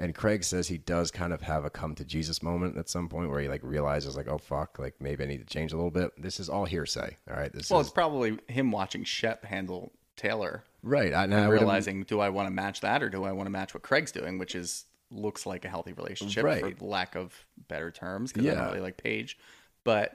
[0.00, 3.08] And Craig says he does kind of have a come to Jesus moment at some
[3.08, 5.76] point where he like realizes like, oh fuck, like maybe I need to change a
[5.76, 6.10] little bit.
[6.16, 7.16] This is all hearsay.
[7.28, 11.12] All right, this Well, is it's probably him watching Shep handle Taylor right.
[11.12, 13.32] I, and I and would- realizing, do I want to match that or do I
[13.32, 16.78] want to match what Craig's doing, which is looks like a healthy relationship Right.
[16.78, 17.34] for lack of
[17.68, 18.54] better terms because I Yeah.
[18.56, 19.36] don't really like Paige.
[19.84, 20.12] But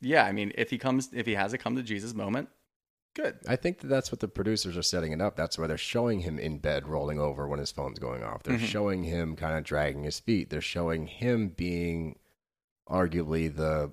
[0.00, 2.48] yeah, I mean, if he comes, if he has a come to Jesus moment,
[3.18, 3.38] good.
[3.48, 5.36] I think that that's what the producers are setting it up.
[5.36, 8.42] That's why they're showing him in bed rolling over when his phone's going off.
[8.42, 8.66] They're Mhm.
[8.66, 10.50] showing him kind of dragging his feet.
[10.50, 12.18] They're showing him being
[12.88, 13.92] arguably the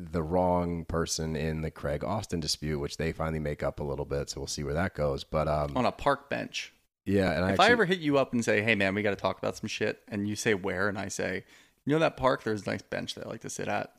[0.00, 4.04] the wrong person in the Craig Austin dispute, which they finally make up a little
[4.04, 4.30] bit.
[4.30, 5.24] So we'll see where that goes.
[5.24, 6.72] But um, On a park bench.
[7.04, 9.10] yeah, and I if I ever hit you up and say, "Hey, man, we got
[9.10, 11.44] to talk about some shit," and you say where, and I say,
[11.84, 12.44] "You know that park?
[12.44, 13.98] There's a nice bench that I like to sit at."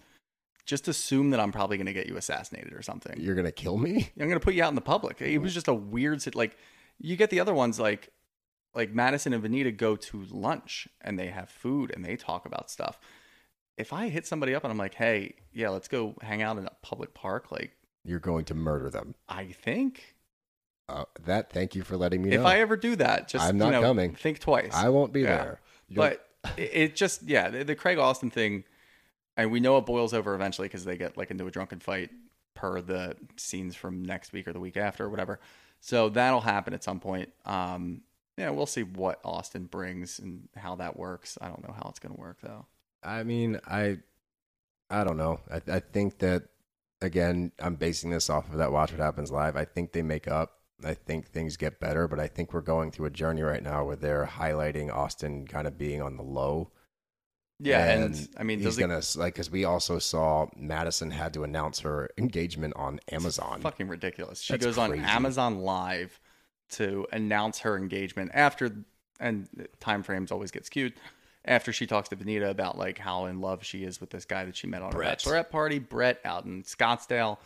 [0.70, 3.20] Just assume that I'm probably going to get you assassinated or something.
[3.20, 4.12] you're gonna kill me.
[4.20, 5.20] I'm going to put you out in the public.
[5.20, 6.36] It was just a weird sit.
[6.36, 6.56] Like
[7.00, 8.10] you get the other ones like
[8.76, 12.70] like Madison and Venita go to lunch and they have food and they talk about
[12.70, 13.00] stuff.
[13.80, 16.66] If I hit somebody up and I'm like, "Hey, yeah, let's go hang out in
[16.68, 17.72] a public park," like
[18.06, 19.16] You're going to murder them.
[19.28, 20.16] I think
[20.88, 21.52] Uh, that.
[21.52, 22.36] Thank you for letting me know.
[22.36, 22.48] if know.
[22.48, 24.14] I ever do that, just I'm you not know, coming.
[24.14, 24.74] Think twice.
[24.76, 25.38] I won't be Yeah.
[25.38, 25.62] there.
[25.88, 26.26] You'll- but
[26.58, 28.64] it, it just yeah the, the craig austin thing
[29.42, 32.12] and we know it boils over eventually because they get like into a drunken fight
[32.54, 35.40] per the scenes from next week or the week after or whatever
[35.80, 38.02] so that'll happen at some point um
[38.38, 42.00] yeah we'll see what austin brings and how that works i don't know how it's
[42.00, 42.66] going to work though
[43.04, 43.98] I mean, I,
[44.90, 45.40] I don't know.
[45.52, 46.44] I, I think that
[47.02, 49.56] again, I'm basing this off of that Watch What Happens Live.
[49.56, 50.54] I think they make up.
[50.84, 53.84] I think things get better, but I think we're going through a journey right now
[53.84, 56.72] where they're highlighting Austin kind of being on the low.
[57.62, 61.80] Yeah and, i mean he's gonna like because we also saw Madison had to announce
[61.80, 63.60] her engagement on Amazon.
[63.62, 64.42] fucking ridiculous.
[64.42, 65.04] She That's goes crazy.
[65.04, 66.20] on Amazon Live
[66.72, 68.86] to announce her engagement after,
[69.20, 69.48] and
[69.80, 70.94] time frames always get skewed.
[71.46, 74.46] After she talks to Venita about like how in love she is with this guy
[74.46, 75.26] that she met on Brett.
[75.26, 77.38] a bachelorette party, Brett out in Scottsdale.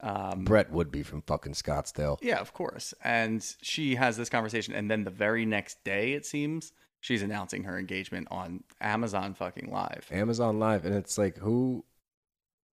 [0.00, 2.18] Um, Brett would be from fucking Scottsdale.
[2.22, 2.94] yeah, of course.
[3.04, 7.64] And she has this conversation, and then the very next day, it seems she's announcing
[7.64, 10.08] her engagement on Amazon fucking Live.
[10.10, 11.84] Amazon Live, and it's like who,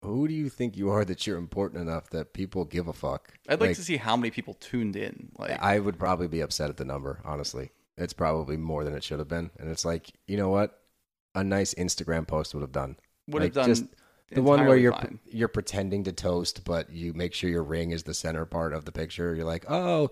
[0.01, 3.33] who do you think you are that you're important enough that people give a fuck?
[3.49, 5.31] I'd like, to see how many people tuned in.
[5.37, 7.71] Like, I would probably be upset at the number, honestly.
[7.97, 9.51] It's probably more than it should have been.
[9.59, 10.79] And it's like, you know what?
[11.35, 12.95] A nice Instagram post would have done.
[13.27, 13.85] would like, have done just
[14.31, 15.19] the one where you're fine.
[15.25, 18.85] you're pretending to toast, but you make sure your ring is the center part of
[18.85, 19.35] the picture.
[19.35, 20.11] You're like, oh,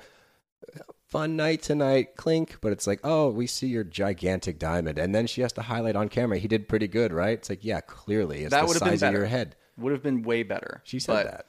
[1.08, 2.58] fun night tonight, clink.
[2.62, 5.96] But it's like, oh, we see your gigantic diamond, and then she has to highlight
[5.96, 6.38] on camera.
[6.38, 7.38] He did pretty good, right?
[7.38, 9.56] It's like, yeah, clearly, it's That the would have been size of your head.
[9.78, 10.82] would have been way better.
[10.84, 11.46] She said But that.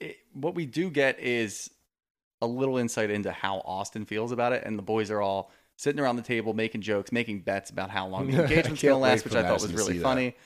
[0.00, 1.70] it, what we do get is
[2.42, 6.00] a little insight into how Austin feels about it, and the boys are all sitting
[6.00, 9.24] around the table making jokes, making bets about how long the engagement's going to last,
[9.24, 10.04] which I thought was really see that.
[10.04, 10.36] funny.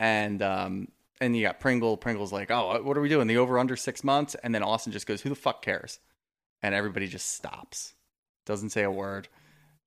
[0.00, 0.88] And um,
[1.20, 1.96] and you got Pringle.
[1.96, 3.26] Pringle's like, "Oh, what are we doing?
[3.26, 5.98] The over under six months?" And then Austin just goes, "Who the fuck cares?"
[6.62, 7.94] And everybody just stops,
[8.48, 9.28] doesn't say a word,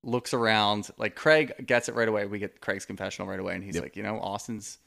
[0.02, 0.88] looks around.
[0.96, 2.24] Like Craig gets it right away.
[2.26, 3.84] We get Craig's confessional right away, and he's Yep.
[3.84, 4.78] like, "You know, Austin's."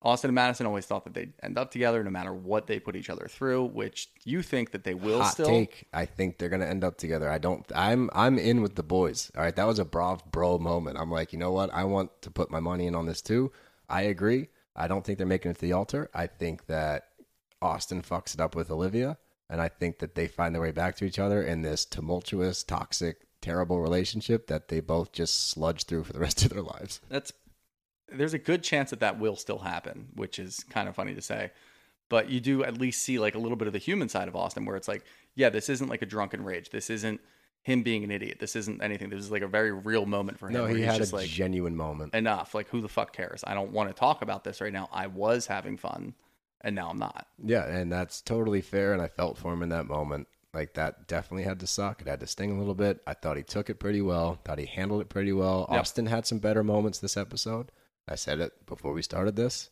[0.00, 2.94] Austin and Madison always thought that they'd end up together no matter what they put
[2.94, 5.46] each other through, which you think that they will Hot still.
[5.46, 5.88] take.
[5.92, 7.28] I think they're gonna end up together.
[7.28, 7.66] I don't.
[7.74, 8.08] I'm.
[8.12, 9.30] I'm in with the boys.
[9.36, 10.98] All right, that was a brav bro moment.
[11.00, 11.74] I'm like, you know what?
[11.74, 13.50] I want to put my money in on this too.
[13.88, 14.48] I agree.
[14.76, 16.08] I don't think they're making it to the altar.
[16.14, 17.08] I think that
[17.60, 19.18] Austin fucks it up with Olivia,
[19.50, 22.62] and I think that they find their way back to each other in this tumultuous,
[22.62, 27.00] toxic, terrible relationship that they both just sludge through for the rest of their lives.
[27.08, 27.32] That's
[28.10, 31.22] there's a good chance that that will still happen, which is kind of funny to
[31.22, 31.50] say.
[32.08, 34.36] But you do at least see like a little bit of the human side of
[34.36, 36.70] Austin, where it's like, yeah, this isn't like a drunken rage.
[36.70, 37.20] This isn't
[37.62, 38.38] him being an idiot.
[38.40, 39.10] This isn't anything.
[39.10, 40.54] This is like a very real moment for him.
[40.54, 42.14] No, he had a like genuine moment.
[42.14, 42.54] enough.
[42.54, 43.44] Like who the fuck cares?
[43.46, 44.88] I don't want to talk about this right now.
[44.90, 46.14] I was having fun,
[46.60, 47.26] and now I'm not.
[47.42, 48.92] Yeah, and that's totally fair.
[48.92, 50.28] And I felt for him in that moment.
[50.54, 52.00] Like that definitely had to suck.
[52.00, 53.00] It had to sting a little bit.
[53.06, 54.40] I thought he took it pretty well.
[54.44, 55.66] Thought he handled it pretty well.
[55.70, 55.80] Yep.
[55.80, 57.70] Austin had some better moments this episode.
[58.08, 59.68] I said it before we started this.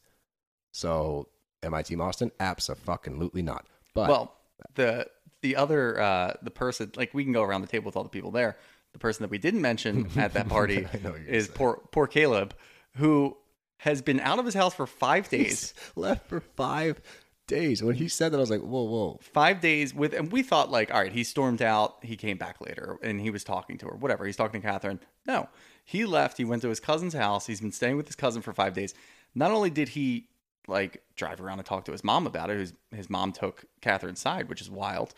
[0.72, 1.28] So,
[1.62, 2.30] am I Team Austin?
[2.38, 3.66] Absolutely not.
[3.94, 4.36] But well,
[4.74, 5.06] the
[5.40, 8.10] the other uh, the person like we can go around the table with all the
[8.10, 8.56] people there.
[8.92, 11.80] the person that we didn't mention at that party I know what you're is poor
[11.90, 12.54] poor Caleb,
[12.96, 13.36] who
[13.78, 15.72] has been out of his house for five days.
[15.72, 17.00] He's left for five
[17.46, 17.82] days.
[17.82, 19.20] When he said that, I was like, whoa, whoa.
[19.22, 21.98] five days with and we thought like all right he stormed out.
[22.02, 24.24] He came back later and he was talking to her whatever.
[24.24, 24.98] He's talking to kathryn.
[25.26, 25.48] No
[25.84, 26.36] he left.
[26.36, 27.46] He went to his cousin's house.
[27.46, 28.92] He's been staying with his cousin for five days.
[29.34, 30.28] Not only did he
[30.66, 34.20] like drive around and talk to his mom about it his, his mom took kathryn's
[34.20, 35.14] side which is wild.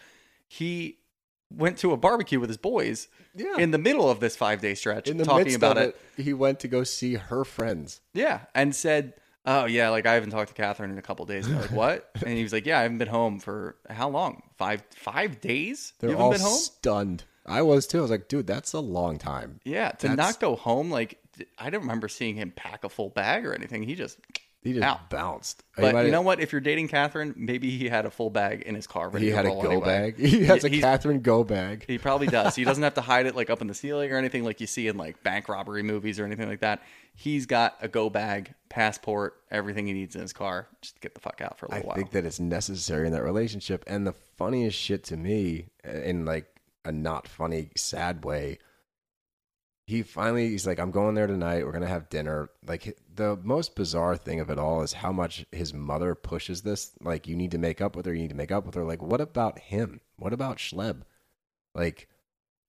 [0.46, 0.98] He
[1.51, 3.57] went to a barbecue with his boys Yeah.
[3.59, 6.22] in the middle of this five day stretch In the talking about of it it,
[6.22, 8.01] he went to go see her friends.
[8.14, 9.14] yeah, and said,
[9.46, 12.36] "Oh yeah, like I haven't talked to Kathryn in a couple days." Like, "What?" And
[12.36, 14.42] he was like, "Yeah, I haven't been home for how long?
[14.57, 15.94] Five five days?
[16.01, 17.24] They're you haven't all been home?" stunned.
[17.46, 17.99] I was too.
[18.01, 19.61] I was like, dude, that's a long time.
[19.64, 21.18] Yeah, to That's- not go home, like
[21.59, 23.82] I don't remember seeing him pack a full bag or anything.
[23.84, 24.18] He just.
[24.62, 25.09] He just Out.
[25.09, 25.62] bounced.
[25.76, 26.40] But you know what?
[26.40, 29.09] If you're dating Kathryn, maybe he had a full bag in his car.
[29.09, 29.86] ready He had a go anyway.
[29.86, 30.18] bag.
[30.28, 31.84] He has a Kathryn go bag.
[31.86, 32.56] He probably does.
[32.56, 34.66] He doesn't have to hide it like up in the ceiling or anything like you
[34.66, 36.82] see in like bank robbery movies or anything like that.
[37.14, 40.66] He's got a go bag, passport, everything he needs in his car.
[40.82, 41.94] Just get the fuck out for a little while.
[41.94, 43.84] I think that it's necessary in that relationship.
[43.86, 46.46] And the funniest shit to me, uh, in like
[46.84, 48.59] a not funny, sad way,
[49.86, 51.64] he finally he's like, I'm going there tonight.
[51.64, 52.50] We're gonna have dinner.
[52.66, 56.93] Like the most bizarre thing of it all is how much his mother pushes this.
[57.03, 58.14] Like you need to make up with her.
[58.14, 58.85] You need to make up with her.
[58.85, 60.01] Like what about him?
[60.16, 61.03] What about Chleb?
[61.75, 62.09] Like.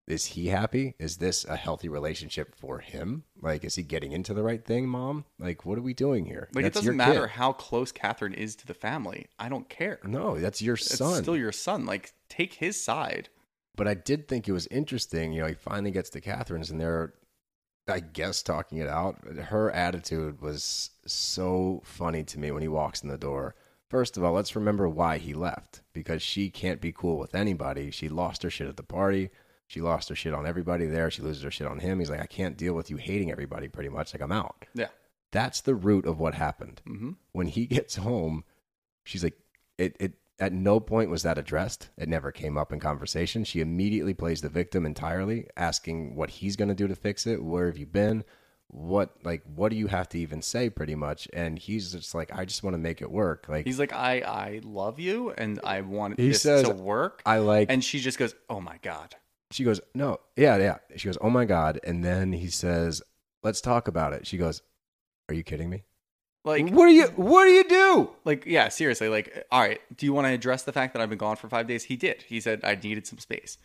[0.08, 0.96] Is he happy?
[0.98, 3.26] Is this a healthy relationship for him?
[3.44, 5.26] Like, is he getting into the right thing, mom?
[5.38, 6.50] Like, what are we doing here?
[6.52, 7.36] Like it That's your doesn't matter kid.
[7.36, 9.28] how close Kathryn is to the family.
[9.38, 10.00] I don't care.
[10.04, 11.22] No, that's your It's son.
[11.22, 11.86] still your son.
[11.86, 13.30] Like take his side.
[13.76, 15.32] But I did think it was interesting.
[15.32, 17.14] You know, he finally gets to Kathryn's, and they're,
[17.90, 19.24] I guess, talking it out.
[19.26, 23.56] Her attitude was so funny to me when he walks in the door.
[23.90, 27.90] First of all, let's remember why he left because she can't be cool with anybody.
[27.92, 29.32] She lost her shit at the party.
[29.68, 31.10] She lost her shit on everybody there.
[31.12, 32.00] She loses her shit on him.
[32.00, 34.14] He's like, I can't deal with you hating everybody pretty much.
[34.14, 34.66] Like, I'm out.
[34.74, 34.88] Yeah.
[35.32, 36.82] That's the root of what happened.
[36.86, 38.44] hmm When he gets home,
[39.04, 39.38] she's like,
[39.78, 41.90] it, it, at no point was that addressed.
[41.98, 43.44] It never came up in conversation.
[43.44, 47.44] She immediately plays the victim entirely, asking what he's going to do to fix it.
[47.44, 48.24] Where have you been?
[48.72, 51.28] What like what do you have to even say pretty much?
[51.34, 53.48] And he's just like I just want to make it work.
[53.50, 57.24] Like He's like, I I love you and I want He this says, to work.
[57.26, 59.16] I like and she just goes, Oh my god.
[59.52, 60.20] she goes, "No.
[60.36, 63.02] Yeah, yeah." She goes, "Oh my god." And then he says,
[63.42, 64.62] "Let's talk about it." She goes,
[65.28, 65.86] "Are you kidding me?"
[66.46, 68.10] Like what do you what do you do?
[68.24, 71.10] like yeah, seriously, like all right, do you want to address the fact that I've
[71.10, 71.84] been gone for five days?
[71.84, 72.24] He did.
[72.24, 73.58] He said I needed some space.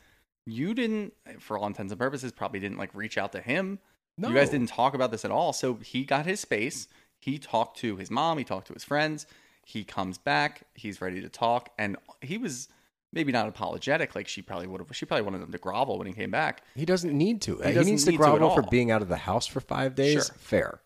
[0.46, 3.78] You didn't, for all intents and purposes, probably didn't like reach out to him.
[4.18, 4.28] No.
[4.28, 5.52] You guys didn't talk about this at all.
[5.52, 6.88] So he got his space.
[7.18, 8.38] He talked to his mom.
[8.38, 9.26] He talked to his friends.
[9.64, 10.64] He comes back.
[10.74, 11.70] He's ready to talk.
[11.78, 12.68] And he was
[13.12, 14.94] maybe not apologetic like she probably would have.
[14.94, 16.62] She probably wanted him to grovel when he came back.
[16.74, 17.56] He doesn't need to.
[17.58, 19.94] He, doesn't needs to need to grovel for being out of the house for five
[19.94, 20.26] days.
[20.26, 20.36] Sure.
[20.36, 20.80] Fair.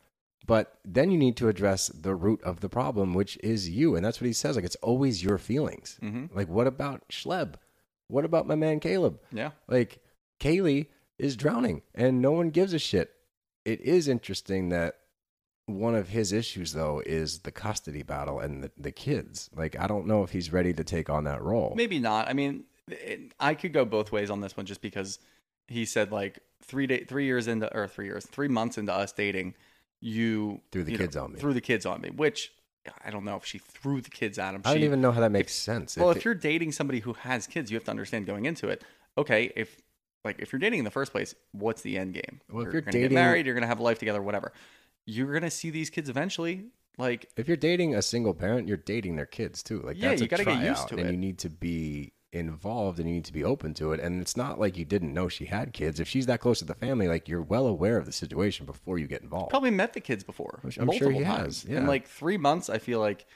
[0.47, 3.97] But then you need to address the root of the problem, which is you.
[3.97, 4.57] And that's what he says.
[4.57, 5.99] Like, it's always your feelings.
[6.03, 6.35] Mhm.
[6.35, 7.55] Like, what about Chleb?
[8.09, 9.21] What about my man Caleb?
[9.31, 9.51] Yeah.
[9.67, 9.99] Like,
[10.41, 10.87] Kaylee
[11.19, 13.11] is drowning and no one gives a shit.
[13.65, 14.95] It is interesting that
[15.67, 19.51] one of his issues, though, is the custody battle and the, the kids.
[19.55, 21.75] Like, I don't know if he's ready to take on that role.
[21.77, 22.27] Maybe not.
[22.27, 25.19] I mean, it, I could go both ways on this one just because
[25.67, 29.13] he said like three day, three years into or three years, three months into us
[29.13, 29.55] dating,
[30.01, 31.39] you Threw the you kids on me.
[31.41, 32.53] Threw the kids on me, which
[33.05, 34.63] I don't know if she threw the kids at him.
[34.65, 35.97] I don't even know how that makes sense.
[35.97, 38.47] Well, If if it- you're dating somebody who has kids, you have to understand going
[38.47, 38.85] into it.
[39.17, 39.81] Okay, if
[40.25, 42.41] like if you're dating in the first place, what's the end game?
[42.51, 44.53] Well, if you're, you're dating- get married, you're gonna have a life together, whatever.
[45.05, 46.67] You're gonna see these kids eventually.
[46.97, 49.81] Like If you're dating a single parent, you're dating their kids too.
[49.83, 51.13] Like Yeah, that's you a gotta get used to and it.
[51.13, 54.01] you need to be involved and you need to be open to it.
[54.01, 55.99] And it's not like you didn't know she had kids.
[56.01, 58.99] If she's that close to the family, like you're well aware of the situation before
[58.99, 59.51] you get involved.
[59.51, 60.61] probably met the kids before.
[60.63, 61.63] I'm sure multiple he times.
[61.63, 61.79] has, yeah.
[61.79, 63.27] In like three months, I feel like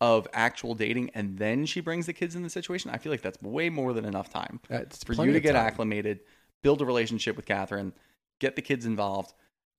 [0.00, 2.90] of actual dating, and then she brings the kids in the situation.
[2.90, 5.42] I feel like that's way more than enough time That's for plenty you to of
[5.42, 5.66] get time.
[5.66, 6.20] acclimated,
[6.62, 7.92] build a relationship with Kathryn,
[8.38, 9.32] get the kids involved,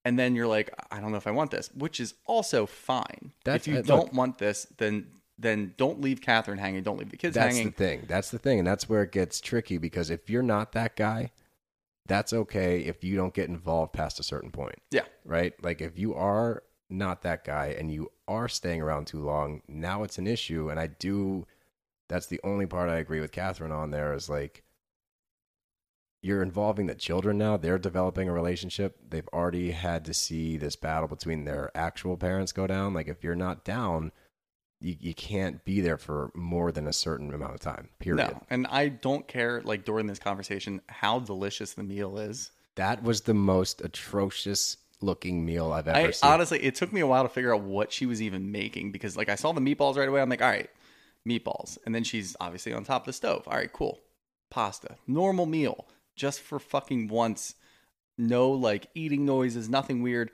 [0.04, 3.32] and then you're like, I don't know if I want this, which is also fine.
[3.44, 5.06] That's- if you uh, don't want this, then
[5.38, 6.82] then don't leave Kathryn hanging.
[6.82, 7.68] Don't leave the kids That's hanging.
[7.70, 8.04] That's the thing.
[8.08, 11.30] That's the thing, and that's where it gets tricky because if you're not that guy,
[12.08, 14.80] that's okay if you don't get involved past a certain point.
[14.90, 15.04] Yeah.
[15.24, 15.52] right?
[15.62, 20.02] Like if you are not that guy and you are staying around too long, now
[20.02, 20.70] it's an issue.
[20.70, 21.46] And I do,
[22.08, 24.64] that's the only part I agree with Kathryn on there is like,
[26.20, 27.56] you're involving the children now.
[27.56, 28.96] They're developing a relationship.
[29.08, 32.92] They've already had to see this battle between their actual parents go down.
[32.92, 34.10] Like if you're not down,
[34.80, 38.30] you, you can't be there for more than a certain amount of time, period.
[38.30, 39.60] No, and I don't care.
[39.62, 42.50] Like during this conversation, how delicious the meal is.
[42.76, 46.30] That was the most atrocious looking meal I've ever I seen.
[46.30, 49.16] honestly, it took me a while to figure out what she was even making because,
[49.16, 50.20] like, I saw the meatballs right away.
[50.20, 50.70] I'm like, all right,
[51.26, 53.44] meatballs, and then she's obviously on top of the stove.
[53.46, 54.00] All right, cool,
[54.50, 57.54] pasta, normal meal, just for fucking once.
[58.20, 60.32] No like eating noises, nothing weird.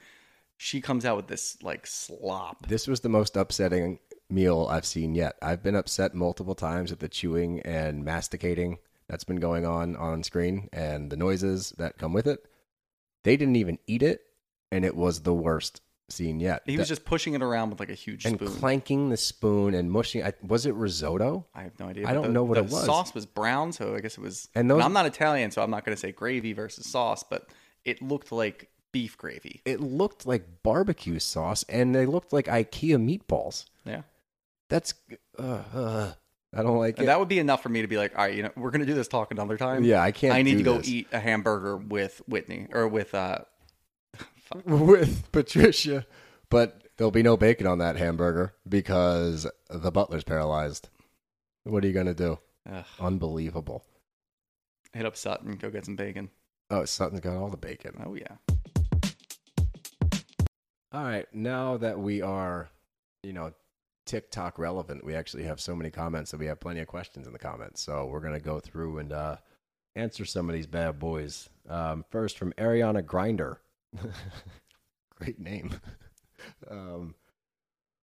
[0.57, 2.67] She comes out with this like slop.
[2.67, 3.99] This was the most upsetting
[4.31, 5.37] meal I've seen yet.
[5.43, 10.23] I've been upset multiple times at the chewing and masticating that's been going on on
[10.23, 12.45] screen and the noises that come with it.
[13.23, 14.23] They didn't even eat it,
[14.71, 16.63] and it was the worst scene yet.
[16.67, 18.49] He was That- just pushing it around with like a huge and spoon.
[18.57, 20.23] clanking the spoon and mushing.
[20.23, 21.47] I, was it risotto?
[21.55, 22.07] I have no idea.
[22.07, 22.85] I don't the- know what it was.
[22.85, 24.49] Sauce was brown, so I guess it was.
[24.55, 27.23] And And, those- I'm not Italian, so I'm not going to say gravy versus sauce,
[27.23, 27.49] but
[27.85, 29.63] it looked like beef gravy.
[29.65, 33.65] It looked like barbecue sauce, and they looked like IKEA meatballs.
[34.69, 34.95] That's
[35.39, 36.13] uh, uh,
[36.55, 37.07] I don't like it.
[37.07, 38.81] that would be enough for me to be like, all right, you know, we're going
[38.81, 39.85] to do this talk another time.
[39.85, 40.89] Yeah, I can't I need to go this.
[40.89, 43.41] eat a hamburger with Whitney or with uh.
[44.65, 46.07] with Patricia,
[46.51, 50.89] but there'll be no bacon on that hamburger because the butler's paralyzed.
[51.65, 52.39] What are you gonna do?
[52.71, 52.85] Ugh.
[53.01, 53.85] Unbelievable.
[54.93, 56.31] Hit up Sutton, and go get some bacon.
[56.71, 58.01] Oh, Sutton's got all the bacon.
[58.05, 58.37] Oh yeah.
[60.93, 62.69] All right, now that we are,
[63.25, 63.53] you know,
[64.05, 67.33] TikTok relevant, we actually have so many comments that we have plenty of questions in
[67.33, 67.83] the comments.
[67.83, 69.37] So we're gonna go through and uh,
[69.97, 71.49] answer some of these bad boys.
[71.69, 73.61] Um, first from Ariana Grinder.
[75.17, 75.75] Great name.
[76.71, 77.15] um,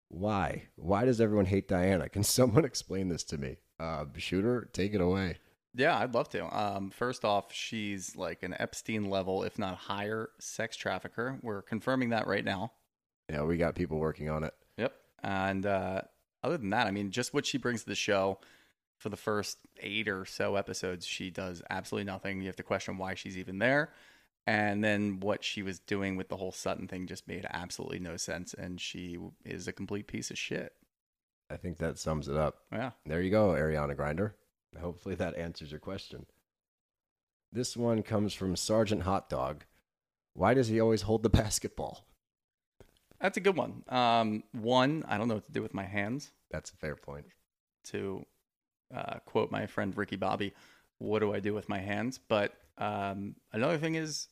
[0.08, 0.64] why?
[0.76, 2.08] Why does everyone hate Diana?
[2.08, 3.58] Can someone explain this to me?
[3.78, 5.38] Uh, shooter, take it away.
[5.74, 6.56] Yeah, I'd love to.
[6.56, 11.38] Um, first off, she's like an Epstein level, if not higher, sex trafficker.
[11.42, 12.72] We're confirming that right now.
[13.30, 14.52] Yeah, we got people working on it.
[15.22, 16.02] And uh,
[16.42, 18.38] other than that, I mean, just what she brings to the show
[18.96, 22.40] for the first eight or so episodes, she does absolutely nothing.
[22.40, 23.90] You have to question why she's even there.
[24.46, 28.16] And then what she was doing with the whole Sutton thing just made absolutely no
[28.16, 28.54] sense.
[28.54, 30.72] And she is a complete piece of shit.
[31.50, 32.58] I think that sums it up.
[32.72, 32.90] Yeah.
[33.06, 34.36] There you go, Ariana Grinder.
[34.78, 36.26] Hopefully that answers your question.
[37.52, 39.64] This one comes from Sergeant Hot Dog.
[40.34, 42.06] Why does he always hold the basketball?
[43.20, 43.82] That's a good one.
[43.88, 46.32] Um, one, I don't know what to do with my hands.
[46.50, 47.26] That's a fair point.
[47.86, 48.24] to
[48.94, 50.52] uh, quote my friend Ricky Bobby,
[50.98, 52.18] what do I do with my hands?
[52.18, 54.28] But um, another thing is,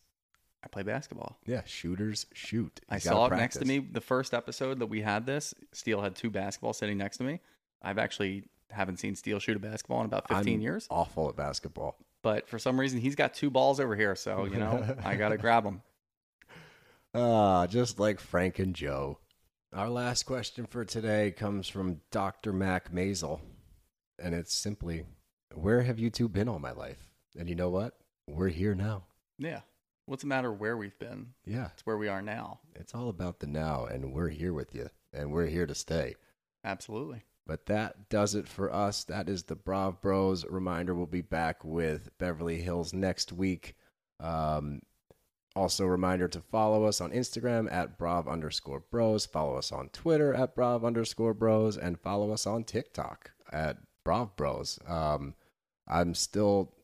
[0.62, 1.38] I play basketball.
[1.46, 2.80] Yeah, shooters shoot.
[2.88, 5.54] I saw it next to me the first episode that we had this.
[5.72, 7.40] Steele had two basketballs sitting next to me.
[7.80, 10.86] I've actually haven't seen Steele shoot a basketball in about 15 I'm years.
[10.90, 11.96] Awful at basketball.
[12.22, 14.16] But for some reason, he's got two balls over here.
[14.16, 15.82] So, you know, I got to grab them.
[17.14, 19.18] Ah, just like Frank and Joe.
[19.72, 22.52] Our last question for today comes from Dr.
[22.52, 23.40] Mac Mazel,
[24.18, 25.04] and it's simply,
[25.54, 27.98] "Where have you two been all my life?" And you know what?
[28.26, 29.06] We're here now.
[29.38, 29.62] Yeah.
[30.06, 31.34] What's the matter where we've been?
[31.44, 32.60] Yeah, It's where we are now.
[32.74, 36.16] it's all about the now, and we're here with you, and we're here to stay.
[36.64, 37.24] Absolutely.
[37.46, 39.04] But that does it for us.
[39.04, 40.46] That is the Brav Bros.
[40.46, 43.74] Reminder we'll be back with Beverly Hills next week.
[44.18, 44.80] Um,
[45.56, 49.26] also, reminder to follow us on Instagram at Brav underscore bros.
[49.26, 51.76] Follow us on Twitter at Brav underscore bros.
[51.76, 54.78] And follow us on TikTok at Brav Bros.
[54.86, 55.34] Um,
[55.86, 56.74] I'm still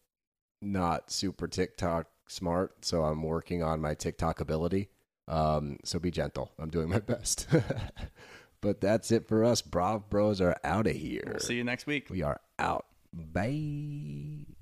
[0.61, 4.89] not super TikTok smart, so I'm working on my TikTok ability.
[5.29, 6.53] Um, so be gentle.
[6.59, 7.47] I'm doing my best.
[8.61, 9.63] but that's it for us.
[9.63, 11.23] Brav Bros are out of here.
[11.27, 12.09] We'll see you next week.
[12.11, 12.87] We are out.
[13.13, 14.54] Bye.